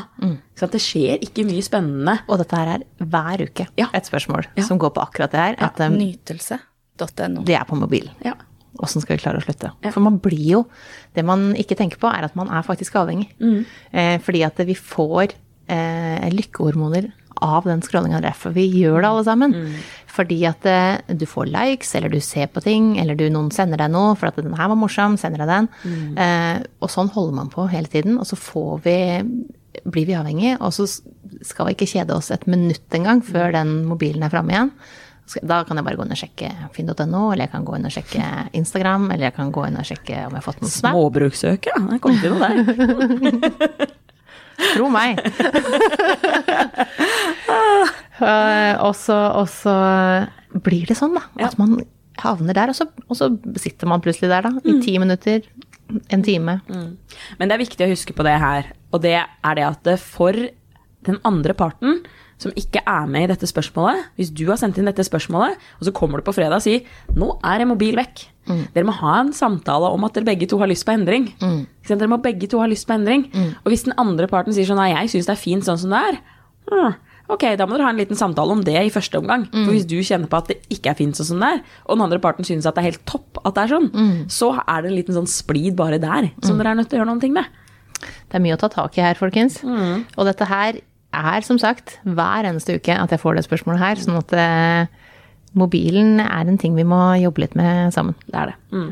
Så 0.55 0.67
det 0.69 0.81
skjer 0.83 1.17
ikke 1.25 1.45
mye 1.47 1.63
spennende. 1.65 2.19
Og 2.29 2.37
dette 2.37 2.55
her 2.59 2.75
er 2.75 2.83
hver 3.01 3.41
uke 3.47 3.67
Ja. 3.77 3.87
et 3.93 4.05
spørsmål 4.05 4.45
Ja. 4.55 4.63
som 4.63 4.77
går 4.77 4.91
på 4.93 5.01
akkurat 5.01 5.31
det 5.31 5.39
her. 5.39 5.55
Ja. 5.59 5.71
um, 5.87 5.97
Nytelse.no. 5.97 7.43
det 7.43 7.55
er 7.57 7.65
på 7.65 7.75
mobilen. 7.79 8.11
Ja. 8.23 8.33
Åssen 8.79 9.01
skal 9.01 9.17
vi 9.17 9.23
klare 9.23 9.37
å 9.41 9.43
slutte? 9.43 9.71
Ja. 9.83 9.91
For 9.91 9.99
man 9.99 10.19
blir 10.19 10.45
jo 10.51 10.65
Det 11.13 11.25
man 11.25 11.53
ikke 11.55 11.75
tenker 11.75 11.97
på, 11.99 12.07
er 12.07 12.23
at 12.23 12.35
man 12.35 12.47
er 12.49 12.61
faktisk 12.63 12.93
avhengig. 12.95 13.27
Eh, 13.91 14.17
fordi 14.19 14.45
at 14.45 14.55
vi 14.65 14.73
får 14.75 15.33
eh, 15.67 16.29
lykkehormoner 16.31 17.11
av 17.41 17.67
den 17.69 17.81
scrollinga. 17.85 18.21
Derfor 18.23 18.53
vi 18.55 18.67
gjør 18.69 19.01
det, 19.01 19.09
alle 19.09 19.25
sammen. 19.27 19.55
Fordi 20.11 20.39
at 20.49 20.65
eh, 20.67 21.15
du 21.15 21.25
får 21.29 21.49
likes, 21.51 21.93
eller 21.95 22.11
du 22.11 22.19
ser 22.23 22.49
på 22.51 22.63
ting, 22.63 22.93
eller 23.01 23.15
du, 23.15 23.27
noen 23.31 23.51
sender 23.55 23.79
deg 23.81 23.93
noe 23.93 24.15
for 24.19 24.31
at 24.31 24.39
'den 24.39 24.57
her 24.59 24.71
var 24.71 24.79
morsom', 24.79 25.17
sender 25.19 25.45
deg 25.45 25.51
den. 25.53 25.69
Eh, 26.19 26.63
og 26.81 26.91
sånn 26.91 27.11
holder 27.13 27.37
man 27.41 27.49
på 27.53 27.69
hele 27.71 27.87
tiden. 27.87 28.19
Og 28.19 28.27
så 28.27 28.35
får 28.39 28.83
vi 28.87 28.97
blir 29.87 30.05
vi 30.05 30.17
avhengig, 30.17 30.57
og 30.59 30.73
så 30.75 30.87
skal 31.47 31.69
vi 31.69 31.77
ikke 31.77 31.87
kjede 31.87 32.15
oss 32.15 32.31
et 32.31 32.43
minutt 32.49 32.91
engang 32.91 33.21
før 33.23 33.53
den 33.55 33.85
mobilen 33.87 34.23
er 34.23 34.33
framme 34.33 34.51
igjen. 34.51 34.73
Da 35.47 35.61
kan 35.63 35.79
jeg 35.79 35.85
bare 35.85 35.95
gå 35.95 36.03
inn 36.03 36.11
og 36.11 36.19
sjekke 36.19 36.49
finn.no, 36.75 37.21
eller 37.31 37.45
jeg 37.45 37.51
kan 37.53 37.65
gå 37.67 37.77
inn 37.77 37.87
og 37.87 37.93
sjekke 37.95 38.25
Instagram, 38.57 39.07
eller 39.13 39.29
jeg 39.29 39.35
kan 39.37 39.53
gå 39.55 39.63
inn 39.69 39.79
og 39.79 39.87
sjekke 39.87 40.25
om 40.25 40.35
jeg 40.35 40.41
har 40.41 40.43
fått 40.43 40.59
noen 40.63 40.73
snap. 40.73 40.97
Småbrukssøk, 40.97 41.71
ja. 41.71 41.79
Det 41.87 42.01
kom 42.03 42.19
til 42.19 42.35
noe 42.35 42.51
der. 42.51 43.95
Tro 44.73 44.91
meg. 44.93 45.21
Eh, 48.21 48.75
og, 48.85 48.93
så, 48.93 49.73
blir 50.61 50.85
det 50.85 50.93
sånn, 50.99 51.15
da. 51.17 51.23
At 51.41 51.55
man 51.57 51.79
havner 52.21 52.53
der, 52.53 52.69
og 52.69 52.77
så, 52.77 52.85
og 53.07 53.17
så 53.17 53.31
sitter 53.57 53.89
man 53.89 54.03
plutselig 54.03 54.29
der, 54.29 54.45
da. 54.45 54.61
I 54.61 54.75
ti 54.83 54.93
minutter, 55.01 55.47
en 56.13 56.21
time. 56.21 56.59
Men 56.69 57.49
det 57.49 57.55
er 57.55 57.63
viktig 57.63 57.87
å 57.87 57.89
huske 57.89 58.13
på 58.13 58.25
det 58.27 58.35
her, 58.43 58.69
og 58.93 59.01
det 59.01 59.15
er 59.17 59.57
det 59.57 59.65
at 59.65 59.81
det 59.89 59.97
for 60.03 60.37
den 61.07 61.17
andre 61.25 61.57
parten 61.57 62.03
som 62.41 62.53
ikke 62.57 62.81
er 62.89 63.05
med 63.11 63.27
i 63.27 63.31
dette 63.31 63.45
spørsmålet, 63.49 64.07
hvis 64.17 64.31
du 64.33 64.47
har 64.49 64.57
sendt 64.57 64.79
inn 64.81 64.89
dette 64.89 65.05
spørsmålet, 65.05 65.59
og 65.77 65.87
så 65.87 65.93
kommer 65.93 66.21
du 66.21 66.25
på 66.25 66.33
fredag 66.33 66.57
og 66.57 66.65
sier 66.65 66.81
'nå 67.13 67.37
er 67.45 67.61
en 67.61 67.69
mobil 67.69 67.95
vekk'. 67.95 68.25
Dere 68.73 68.83
må 68.83 68.91
ha 68.97 69.19
en 69.21 69.31
samtale 69.31 69.91
om 69.93 70.03
at 70.03 70.13
dere 70.13 70.25
begge 70.25 70.47
to 70.49 70.57
har 70.57 70.67
lyst 70.67 70.85
på 70.85 70.91
endring. 70.91 71.29
Mm. 71.39 71.67
Dere 71.87 72.09
må 72.09 72.17
begge 72.21 72.49
to 72.49 72.59
ha 72.59 72.65
lyst 72.65 72.87
på 72.87 72.95
endring. 72.97 73.29
Og 73.63 73.69
hvis 73.71 73.85
den 73.85 73.93
andre 73.97 74.27
parten 74.27 74.53
sier 74.53 74.65
sånn 74.65 74.81
'nei, 74.81 74.91
jeg 74.97 75.09
syns 75.13 75.27
det 75.29 75.37
er 75.37 75.45
fint 75.45 75.63
sånn 75.63 75.77
som 75.77 75.89
det 75.91 75.99
er', 75.99 76.19
hm, 76.71 76.93
ok, 77.29 77.55
da 77.55 77.65
må 77.65 77.77
dere 77.77 77.83
ha 77.83 77.89
en 77.93 77.97
liten 78.01 78.17
samtale 78.17 78.51
om 78.51 78.63
det 78.63 78.75
i 78.75 78.89
første 78.89 79.17
omgang. 79.21 79.45
For 79.65 79.71
hvis 79.71 79.85
du 79.87 80.01
kjenner 80.01 80.27
på 80.27 80.37
at 80.37 80.47
det 80.47 80.57
ikke 80.69 80.89
er 80.91 80.95
fint 80.95 81.15
sånn 81.15 81.25
som 81.25 81.39
det 81.39 81.47
er, 81.47 81.61
og 81.85 81.95
den 81.97 82.03
andre 82.03 82.19
parten 82.19 82.43
synes 82.43 82.65
at 82.65 82.75
det 82.75 82.81
er 82.83 82.91
helt 82.91 83.05
topp 83.05 83.37
at 83.45 83.53
det 83.55 83.63
er 83.63 83.67
sånn, 83.77 83.91
så 84.27 84.59
er 84.67 84.81
det 84.81 84.91
en 84.91 84.97
liten 84.97 85.15
sånn 85.15 85.27
splid 85.27 85.75
bare 85.75 85.99
der, 85.99 86.31
som 86.43 86.57
dere 86.57 86.71
er 86.71 86.75
nødt 86.75 86.89
til 86.89 86.97
å 86.97 87.05
gjøre 87.05 87.11
noen 87.13 87.21
ting 87.21 87.33
med. 87.33 87.45
Det 88.01 88.35
er 88.35 88.39
mye 88.41 88.55
å 88.55 88.59
ta 88.59 88.67
tak 88.67 88.97
i 88.97 89.01
her, 89.01 89.13
folkens. 89.15 89.63
Og 90.17 90.25
dette 90.25 90.45
her 90.45 90.81
er 91.11 91.45
som 91.45 91.59
sagt 91.61 91.97
hver 92.07 92.47
eneste 92.47 92.77
uke 92.79 92.95
at 92.95 93.11
jeg 93.13 93.21
får 93.21 93.37
det 93.37 93.45
spørsmålet 93.47 93.83
her. 93.83 94.01
Sånn 94.01 94.19
at 94.21 94.33
eh, 94.37 94.89
mobilen 95.57 96.19
er 96.23 96.47
en 96.47 96.59
ting 96.61 96.75
vi 96.77 96.87
må 96.87 96.99
jobbe 97.21 97.45
litt 97.45 97.55
med 97.59 97.93
sammen. 97.95 98.17
Det 98.27 98.41
er 98.41 98.51
det. 98.51 98.57
Mm. 98.71 98.91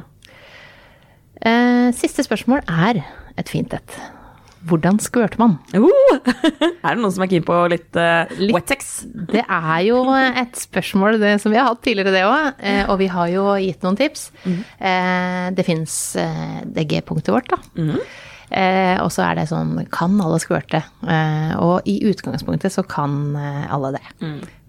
Eh, 1.40 1.90
siste 1.96 2.26
spørsmål 2.26 2.66
er 2.68 3.04
et 3.40 3.52
fint 3.52 3.74
et. 3.76 4.00
Hvordan 4.68 4.98
skvørter 5.00 5.40
man? 5.40 5.56
Uh! 5.72 5.88
er 6.84 6.98
det 6.98 7.00
noen 7.00 7.14
som 7.16 7.24
er 7.24 7.30
keen 7.32 7.46
på 7.48 7.56
litt, 7.72 7.88
uh, 7.96 8.28
Litt. 8.42 8.74
Det 9.32 9.44
er 9.46 9.78
jo 9.88 10.02
et 10.12 10.60
spørsmål 10.60 11.20
det, 11.22 11.38
som 11.40 11.54
vi 11.54 11.60
har 11.62 11.70
hatt 11.70 11.82
tidligere, 11.86 12.12
det 12.12 12.26
òg. 12.28 12.60
Eh, 12.60 12.82
og 12.90 13.00
vi 13.00 13.08
har 13.12 13.32
jo 13.32 13.46
gitt 13.64 13.86
noen 13.88 14.00
tips. 14.00 14.30
Eh, 14.44 15.46
det 15.56 15.66
fins 15.68 15.96
eh, 16.20 16.60
det 16.68 16.90
G-punktet 16.92 17.32
vårt, 17.36 17.56
da. 17.56 17.62
Eh, 18.52 18.98
og 19.04 19.12
så 19.14 19.28
er 19.28 19.36
det 19.38 19.44
sånn 19.52 19.76
Kan 19.94 20.16
alle 20.22 20.40
skvørte? 20.42 20.80
Eh, 21.06 21.52
og 21.62 21.86
i 21.86 22.00
utgangspunktet 22.10 22.74
så 22.74 22.82
kan 22.90 23.36
eh, 23.38 23.66
alle 23.72 23.92
det. 23.98 24.06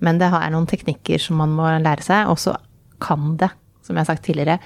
Men 0.04 0.18
det 0.20 0.28
er 0.28 0.50
noen 0.52 0.68
teknikker 0.68 1.18
som 1.20 1.40
man 1.40 1.54
må 1.56 1.68
lære 1.80 2.04
seg, 2.04 2.28
og 2.28 2.38
så 2.38 2.56
kan 3.00 3.36
det, 3.40 3.48
som 3.86 3.96
jeg 3.96 4.04
har 4.04 4.10
sagt 4.10 4.26
tidligere, 4.28 4.58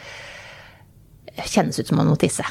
kjennes 1.47 1.79
ut 1.79 1.87
som 1.89 1.99
man 1.99 2.11
må 2.11 2.17
tisse. 2.19 2.45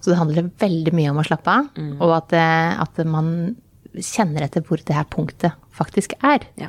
Så 0.00 0.10
det 0.12 0.18
handler 0.20 0.50
veldig 0.60 0.92
mye 0.96 1.12
om 1.12 1.20
å 1.20 1.24
slappe 1.28 1.52
av, 1.52 1.68
og 2.00 2.16
at, 2.18 2.32
eh, 2.36 2.80
at 2.80 2.98
man 3.08 3.56
kjenner 3.96 4.44
etter 4.44 4.60
hvor 4.64 4.76
det 4.84 4.96
her 4.96 5.06
punktet 5.08 5.52
faktisk 5.72 6.12
er. 6.22 6.44
Ja. 6.60 6.68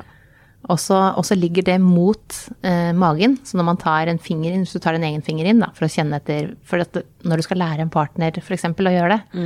Og 0.68 0.76
så, 0.82 1.36
ligger 1.38 1.64
det 1.64 1.76
mot 1.80 2.34
eh, 2.66 2.90
magen, 2.92 3.36
så 3.46 3.56
når 3.56 3.66
man 3.70 3.78
tar 3.80 4.10
en 4.10 4.18
finger 4.20 4.52
inn, 4.52 4.64
hvis 4.66 4.74
du 4.74 4.82
tar 4.82 4.98
en 4.98 5.06
egen 5.06 5.22
finger 5.24 5.46
inn 5.48 5.62
da, 5.62 5.70
for 5.76 5.86
å 5.86 5.92
kjenne 5.92 6.18
etter 6.18 6.50
For 6.66 6.82
at 6.82 6.98
når 7.22 7.40
du 7.40 7.46
skal 7.46 7.62
lære 7.62 7.86
en 7.86 7.92
partner 7.94 8.34
f.eks. 8.42 8.66
å 8.66 8.96
gjøre 8.96 9.14
det, 9.14 9.44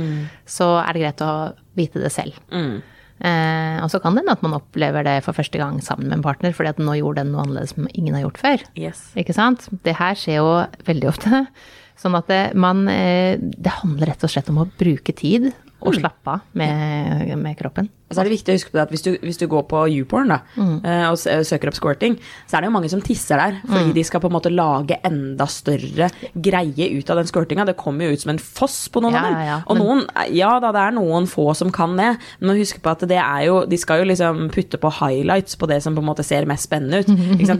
så 0.49 0.73
er 0.81 0.89
det 0.89 1.05
greit 1.05 1.23
å 1.23 1.33
vite 1.77 2.01
det 2.01 2.11
selv. 2.13 2.41
Mm. 2.51 2.81
Eh, 3.23 3.77
og 3.79 3.91
så 3.93 4.01
kan 4.03 4.15
det 4.15 4.23
hende 4.23 4.35
at 4.35 4.43
man 4.43 4.57
opplever 4.57 5.05
det 5.05 5.19
for 5.23 5.37
første 5.37 5.59
gang 5.61 5.77
sammen 5.85 6.09
med 6.09 6.17
en 6.17 6.25
partner, 6.25 6.55
fordi 6.55 6.73
at 6.73 6.81
nå 6.81 6.97
gjorde 6.99 7.21
den 7.21 7.31
noe 7.31 7.45
annerledes 7.45 7.75
som 7.75 7.87
ingen 7.93 8.17
har 8.17 8.25
gjort 8.25 8.41
før. 8.41 8.65
Yes. 8.79 9.05
Ikke 9.19 9.35
sant? 9.37 9.69
Det 9.85 9.95
her 9.99 10.17
skjer 10.19 10.41
jo 10.41 10.49
veldig 10.89 11.11
ofte. 11.13 11.45
Sånn 12.03 12.17
at 12.17 12.27
det, 12.27 12.41
man 12.57 12.87
eh, 12.89 13.37
Det 13.37 13.77
handler 13.83 14.09
rett 14.09 14.23
og 14.25 14.31
slett 14.33 14.49
om 14.49 14.63
å 14.63 14.65
bruke 14.79 15.13
tid 15.15 15.51
og 15.83 15.93
slappe 15.95 16.31
av 16.31 16.57
med, 16.57 17.35
med 17.39 17.57
kroppen. 17.59 17.89
Og 18.13 18.17
så 18.17 18.21
er 18.21 18.29
det 18.29 18.35
viktig 18.37 18.53
å 18.53 18.57
huske 18.59 18.69
på 18.73 18.77
det 18.77 18.83
at 18.85 18.93
hvis 18.93 19.05
du, 19.07 19.11
hvis 19.25 19.39
du 19.41 19.47
går 19.49 19.63
på 19.71 19.81
YouPorn 19.89 20.29
da, 20.29 20.37
mm. 20.53 20.75
og 21.09 21.17
søker 21.49 21.71
opp 21.71 21.77
squirting, 21.79 22.19
så 22.45 22.57
er 22.59 22.63
det 22.63 22.69
jo 22.69 22.75
mange 22.75 22.91
som 22.93 23.01
tisser 23.03 23.41
der, 23.41 23.57
fordi 23.65 23.93
de 23.97 24.03
skal 24.05 24.21
på 24.21 24.29
en 24.29 24.35
måte 24.35 24.51
lage 24.53 24.99
enda 25.07 25.47
større 25.49 26.09
greie 26.37 26.89
ut 26.93 27.09
av 27.09 27.17
den 27.19 27.29
squirtinga. 27.29 27.65
Det 27.71 27.75
kommer 27.79 28.05
jo 28.05 28.13
ut 28.13 28.21
som 28.23 28.33
en 28.35 28.41
foss 28.43 28.77
på 28.93 29.01
noen 29.01 29.17
Ja, 29.17 29.23
av 29.23 29.25
dem. 29.33 29.41
ja. 29.49 29.57
Og 29.73 29.79
noen, 29.81 30.03
ja 30.35 30.51
da, 30.61 30.69
det 30.75 30.83
er 30.83 30.95
noen 30.99 31.25
få 31.31 31.47
som 31.57 31.71
kan 31.73 31.97
det, 31.97 32.11
men 32.43 32.59
husk 32.61 32.81
på 32.85 32.93
at 32.93 33.05
det 33.09 33.17
er 33.19 33.47
jo, 33.47 33.57
de 33.69 33.79
skal 33.81 34.03
jo 34.03 34.09
liksom 34.11 34.45
putte 34.53 34.77
på 34.81 34.93
highlights 34.99 35.57
på 35.59 35.69
det 35.71 35.81
som 35.85 35.95
på 35.97 36.03
en 36.03 36.09
måte 36.11 36.25
ser 36.27 36.45
mest 36.49 36.69
spennende 36.69 37.01
ut. 37.01 37.09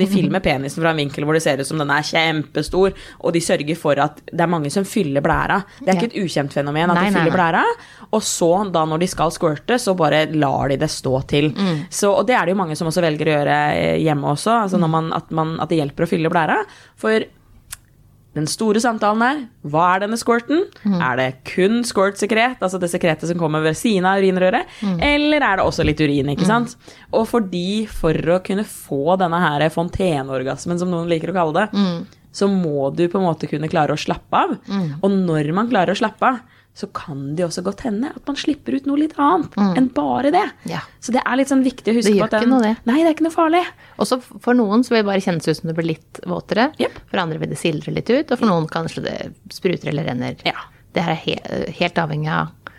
De 0.03 0.07
filmer 0.09 0.43
penisen 0.43 0.83
fra 0.83 0.91
en 0.93 0.99
vinkel 0.99 1.25
hvor 1.25 1.37
det 1.37 1.43
ser 1.45 1.61
ut 1.61 1.67
som 1.69 1.79
den 1.81 1.91
er 1.93 2.03
kjempestor, 2.05 2.93
og 3.23 3.33
de 3.35 3.41
sørger 3.43 3.77
for 3.79 3.99
at 4.03 4.19
det 4.29 4.41
er 4.43 4.51
mange 4.51 4.69
som 4.73 4.85
fyller 4.87 5.23
blæra. 5.23 5.61
Det 5.79 5.89
er 5.93 5.99
ikke 5.99 6.11
et 6.11 6.19
ukjent 6.25 6.53
fenomen 6.55 6.91
at 6.91 6.97
Nei, 6.97 7.05
de 7.07 7.13
nei, 7.13 7.21
fyller 7.21 7.31
nei. 7.31 7.37
blæra, 7.39 7.63
og 8.13 8.23
så 8.25 8.51
da 8.73 8.83
når 8.89 9.03
de 9.03 9.07
skal 9.13 9.31
squirte, 9.33 9.77
så 9.81 9.95
bare 9.97 10.25
lar 10.43 10.69
de 10.73 10.77
det 10.83 10.91
stå 10.93 11.15
til. 11.31 11.51
Mm. 11.55 11.85
Så, 11.89 12.11
og 12.13 12.27
det 12.29 12.35
er 12.37 12.45
det 12.45 12.53
jo 12.55 12.61
mange 12.63 12.75
som 12.79 12.87
også 12.91 13.01
velger 13.07 13.31
å 13.31 13.37
gjøre 13.37 13.61
eh, 13.77 14.01
hjemme 14.03 14.35
også, 14.35 14.59
altså 14.65 14.77
Mm. 14.77 14.83
når 14.85 14.93
man, 14.97 15.13
at, 15.21 15.31
man, 15.31 15.55
at 15.63 15.71
det 15.71 15.79
hjelper 15.81 16.05
å 16.05 16.11
fylle 16.13 16.29
blæra. 16.33 16.59
For 16.99 17.25
den 18.33 18.47
store 18.49 18.81
samtalen 18.81 19.21
er 19.21 19.41
hva 19.69 19.83
er 19.93 19.99
denne 20.07 20.17
squirten? 20.17 20.63
Mm. 20.81 20.95
Er 21.05 21.19
det 21.19 21.27
kun 21.45 21.83
squirt-sekret, 21.85 22.55
altså 22.65 22.79
det 22.81 22.89
sekretet 22.89 23.29
som 23.29 23.37
kommer 23.37 23.61
ved 23.61 23.77
siden 23.77 24.07
av 24.09 24.17
urinrøret, 24.23 24.65
Mm. 24.81 24.95
eller 25.05 25.37
er 25.45 25.59
det 25.61 25.65
også 25.67 25.85
litt 25.85 26.01
urin, 26.01 26.31
ikke 26.33 26.47
sant? 26.49 26.73
Og 27.13 27.27
fordi 27.29 27.85
for 27.87 28.13
å 28.33 28.39
kunne 28.43 28.65
få 28.65 29.19
denne 29.21 29.37
her 29.37 29.67
fonteneorgasmen, 29.69 30.79
som 30.81 30.89
noen 30.89 31.07
liker 31.13 31.29
å 31.29 31.37
kalle 31.37 31.53
det, 31.53 31.77
Mm. 31.77 32.07
så 32.33 32.49
må 32.49 32.89
du 32.95 33.07
på 33.07 33.19
en 33.21 33.27
måte 33.29 33.47
kunne 33.47 33.69
klare 33.69 33.93
å 33.93 34.01
slappe 34.01 34.33
av. 34.33 34.57
Og 35.03 35.11
når 35.11 35.53
man 35.53 35.69
klarer 35.69 35.93
å 35.93 36.01
slappe 36.01 36.23
av, 36.25 36.39
så 36.73 36.87
kan 36.89 37.35
det 37.37 37.45
også 37.45 37.61
godt 37.65 37.83
hende 37.85 38.09
at 38.09 38.23
man 38.25 38.37
slipper 38.39 38.73
ut 38.73 38.87
noe 38.89 38.97
litt 38.97 39.13
annet 39.21 39.53
enn 39.77 39.91
bare 39.93 40.31
det. 40.33 40.45
Ja. 40.69 40.81
Så 41.03 41.13
det 41.13 41.21
er 41.21 41.37
litt 41.37 41.51
sånn 41.51 41.61
viktig 41.65 41.93
å 41.93 41.97
huske 41.99 42.09
Det 42.09 42.15
på 42.15 42.19
gjør 42.23 42.31
at 42.31 42.37
ikke 42.39 42.49
noe, 42.49 42.63
det. 42.65 42.73
Nei, 42.89 42.95
det 43.03 43.11
er 43.11 43.13
ikke 43.13 43.27
noe 43.27 43.35
farlig. 43.35 43.61
Og 44.01 44.09
så 44.09 44.17
for 44.23 44.57
noen 44.57 44.85
så 44.85 44.95
vil 44.95 45.03
det 45.03 45.09
bare 45.11 45.21
kjennes 45.21 45.45
ut 45.45 45.59
som 45.59 45.69
det 45.69 45.77
blir 45.77 45.91
litt 45.91 46.23
våtere. 46.29 46.71
Yep. 46.81 46.97
For 47.11 47.21
andre 47.21 47.37
vil 47.43 47.53
det 47.53 47.59
sildre 47.61 47.93
litt 47.93 48.09
ut, 48.09 48.33
og 48.33 48.41
for 48.41 48.49
noen 48.49 48.65
kanskje 48.73 49.05
det 49.05 49.17
spruter 49.53 49.93
eller 49.93 50.09
renner. 50.09 50.41
Ja. 50.49 50.65
Det 50.93 51.05
her 51.05 51.13
er 51.13 51.21
he 51.21 51.37
helt 51.77 52.01
avhengig 52.01 52.33
av 52.33 52.72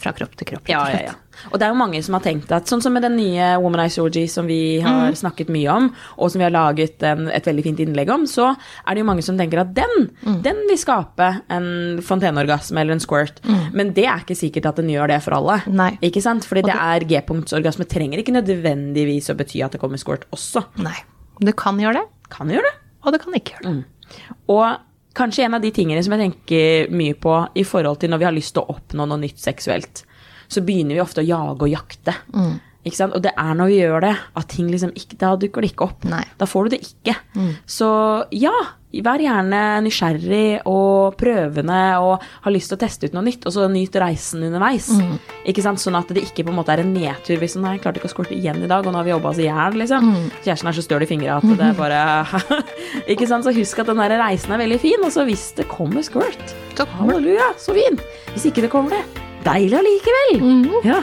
fra 0.00 0.12
kropp 0.16 0.36
til 0.40 0.46
kropp. 0.52 0.68
Ja, 0.70 0.82
ja, 0.92 1.00
ja. 1.10 1.14
Og 1.52 1.58
det 1.60 1.66
er 1.66 1.72
jo 1.74 1.76
mange 1.76 1.98
som 2.02 2.14
har 2.16 2.22
tenkt 2.24 2.52
at 2.54 2.70
sånn 2.70 2.80
som 2.80 2.94
med 2.96 3.02
den 3.04 3.16
nye 3.18 3.48
Womanize 3.60 4.00
Orgy 4.00 4.22
som 4.32 4.46
vi 4.48 4.78
har 4.80 5.12
snakket 5.18 5.50
mye 5.52 5.68
om, 5.68 5.88
og 6.16 6.30
som 6.32 6.40
vi 6.40 6.46
har 6.46 6.54
laget 6.54 7.02
en, 7.04 7.26
et 7.28 7.44
veldig 7.44 7.64
fint 7.66 7.82
innlegg 7.84 8.08
om, 8.14 8.24
så 8.30 8.46
er 8.54 8.94
det 8.96 9.02
jo 9.02 9.08
mange 9.10 9.24
som 9.26 9.36
tenker 9.36 9.60
at 9.60 9.74
den, 9.76 10.06
den 10.46 10.62
vil 10.70 10.78
skape 10.80 11.28
en 11.52 11.68
fonteneorgasme 12.06 12.80
eller 12.80 12.96
en 12.96 13.04
squirt. 13.04 13.42
Men 13.76 13.92
det 13.96 14.06
er 14.08 14.24
ikke 14.24 14.38
sikkert 14.38 14.70
at 14.72 14.80
den 14.80 14.88
gjør 14.94 15.12
det 15.12 15.20
for 15.26 15.36
alle. 15.36 15.58
Nei. 15.68 15.90
Ikke 16.08 16.22
sant? 16.24 16.46
Fordi 16.48 16.64
det 16.70 16.78
er 16.78 17.04
G-punktsorgasme 17.12 17.84
trenger 17.90 18.22
ikke 18.24 18.36
nødvendigvis 18.38 19.28
å 19.32 19.36
bety 19.36 19.60
at 19.66 19.76
det 19.76 19.82
kommer 19.82 20.00
squirt 20.00 20.24
også. 20.32 20.64
Nei. 20.80 20.96
Det 21.44 21.52
kan 21.60 21.76
gjøre 21.82 22.00
det, 22.00 22.06
Kan 22.32 22.48
gjøre 22.48 22.64
det. 22.70 22.76
og 23.04 23.12
det 23.12 23.20
kan 23.22 23.34
ikke 23.36 23.58
gjøre 23.58 23.74
det. 23.82 23.84
Og 24.48 24.85
kanskje 25.16 25.46
en 25.46 25.56
av 25.58 25.64
de 25.64 25.72
tingene 25.74 26.02
som 26.04 26.14
jeg 26.14 26.22
tenker 26.26 26.92
mye 26.94 27.16
på 27.18 27.34
i 27.56 27.64
forhold 27.66 28.02
til 28.02 28.12
når 28.12 28.20
vi 28.22 28.28
har 28.28 28.36
lyst 28.36 28.54
til 28.56 28.64
å 28.64 28.76
oppnå 28.76 29.08
noe 29.08 29.22
nytt 29.22 29.40
seksuelt, 29.42 30.04
så 30.46 30.62
begynner 30.62 30.94
vi 30.98 31.02
ofte 31.02 31.24
å 31.24 31.26
jage 31.26 31.66
og 31.66 31.72
jakte. 31.72 32.14
Sant? 32.36 32.62
Og 32.86 33.20
det 33.24 33.32
er 33.36 33.54
når 33.58 33.70
vi 33.72 33.78
gjør 33.80 34.04
det, 34.06 34.14
at 34.36 34.48
ting 34.52 34.70
liksom 34.70 34.92
ikke 34.94 35.18
Da 35.18 35.34
dukker 35.40 35.64
det 35.64 35.72
ikke 35.72 35.86
opp. 35.88 36.04
Nei. 36.08 36.24
Da 36.38 36.46
får 36.48 36.66
du 36.66 36.76
det 36.76 36.82
ikke. 36.86 37.16
Så 37.66 37.88
ja, 38.34 38.52
vær 39.04 39.20
gjerne 39.20 39.60
nysgjerrig 39.84 40.62
og 40.70 41.16
prøvende 41.20 41.80
og 42.00 42.22
har 42.44 42.54
lyst 42.54 42.70
til 42.70 42.78
å 42.78 42.80
teste 42.80 43.08
ut 43.08 43.16
noe 43.16 43.26
nytt, 43.26 43.44
og 43.48 43.52
så 43.54 43.66
nyt 43.70 43.98
reisen 44.00 44.44
underveis. 44.46 44.88
Ikke 45.48 45.64
sant? 45.64 45.82
Sånn 45.82 45.98
at 45.98 46.08
det 46.14 46.24
ikke 46.28 46.46
på 46.46 46.54
en 46.54 46.58
måte 46.60 46.72
er 46.74 46.84
en 46.84 46.94
nedtur 46.94 47.40
hvis 47.42 47.58
nei, 47.60 47.76
jeg 47.76 47.84
klarte 47.84 48.00
ikke 48.00 48.10
å 48.10 48.14
skorte 48.14 48.36
igjen 48.36 48.62
i 48.62 48.70
dag, 48.70 48.86
og 48.86 48.94
nå 48.94 49.00
har 49.02 49.08
vi 49.08 49.14
jobba 49.14 49.32
oss 49.32 49.42
i 49.42 49.48
hjel, 49.48 49.78
liksom. 49.82 50.08
Kjæresten 50.46 50.70
er 50.70 50.78
så 50.78 50.86
støl 50.86 51.06
i 51.06 51.10
fingra 51.10 51.40
at 51.40 51.50
det 51.50 51.68
er 51.72 51.76
bare 51.82 52.00
Ikke 53.12 53.28
sant? 53.28 53.46
Så 53.46 53.54
husk 53.56 53.82
at 53.82 53.90
den 53.90 54.00
der 54.00 54.16
reisen 54.22 54.54
er 54.56 54.62
veldig 54.62 54.80
fin, 54.82 55.04
og 55.04 55.12
så 55.14 55.26
hvis 55.28 55.50
det 55.58 55.68
kommer 55.72 56.06
squirt, 56.06 56.56
halleluja, 56.96 57.52
så 57.60 57.74
fin. 57.76 58.00
Hvis 58.32 58.48
ikke 58.50 58.66
det 58.66 58.72
kommer 58.72 58.96
det, 58.96 59.22
deilig 59.46 59.80
allikevel. 59.82 60.36
Mm. 60.42 60.66
Ja. 60.86 61.00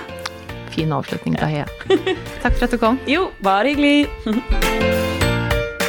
Fin 0.73 0.93
avslutning, 0.93 1.37
Tahia. 1.37 1.67
Takk 2.43 2.57
for 2.57 2.65
at 2.65 2.73
du 2.73 2.79
kom. 2.81 2.97
Jo, 3.09 3.27
bare 3.45 3.73
hyggelig. 3.73 4.07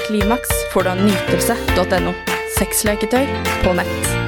Klimaks 0.05 0.53
får 0.75 0.85
du 0.85 0.93
av 0.93 1.01
nytelse.no. 1.01 2.13
Sexleketøy 2.59 3.25
på 3.65 3.73
nett. 3.81 4.24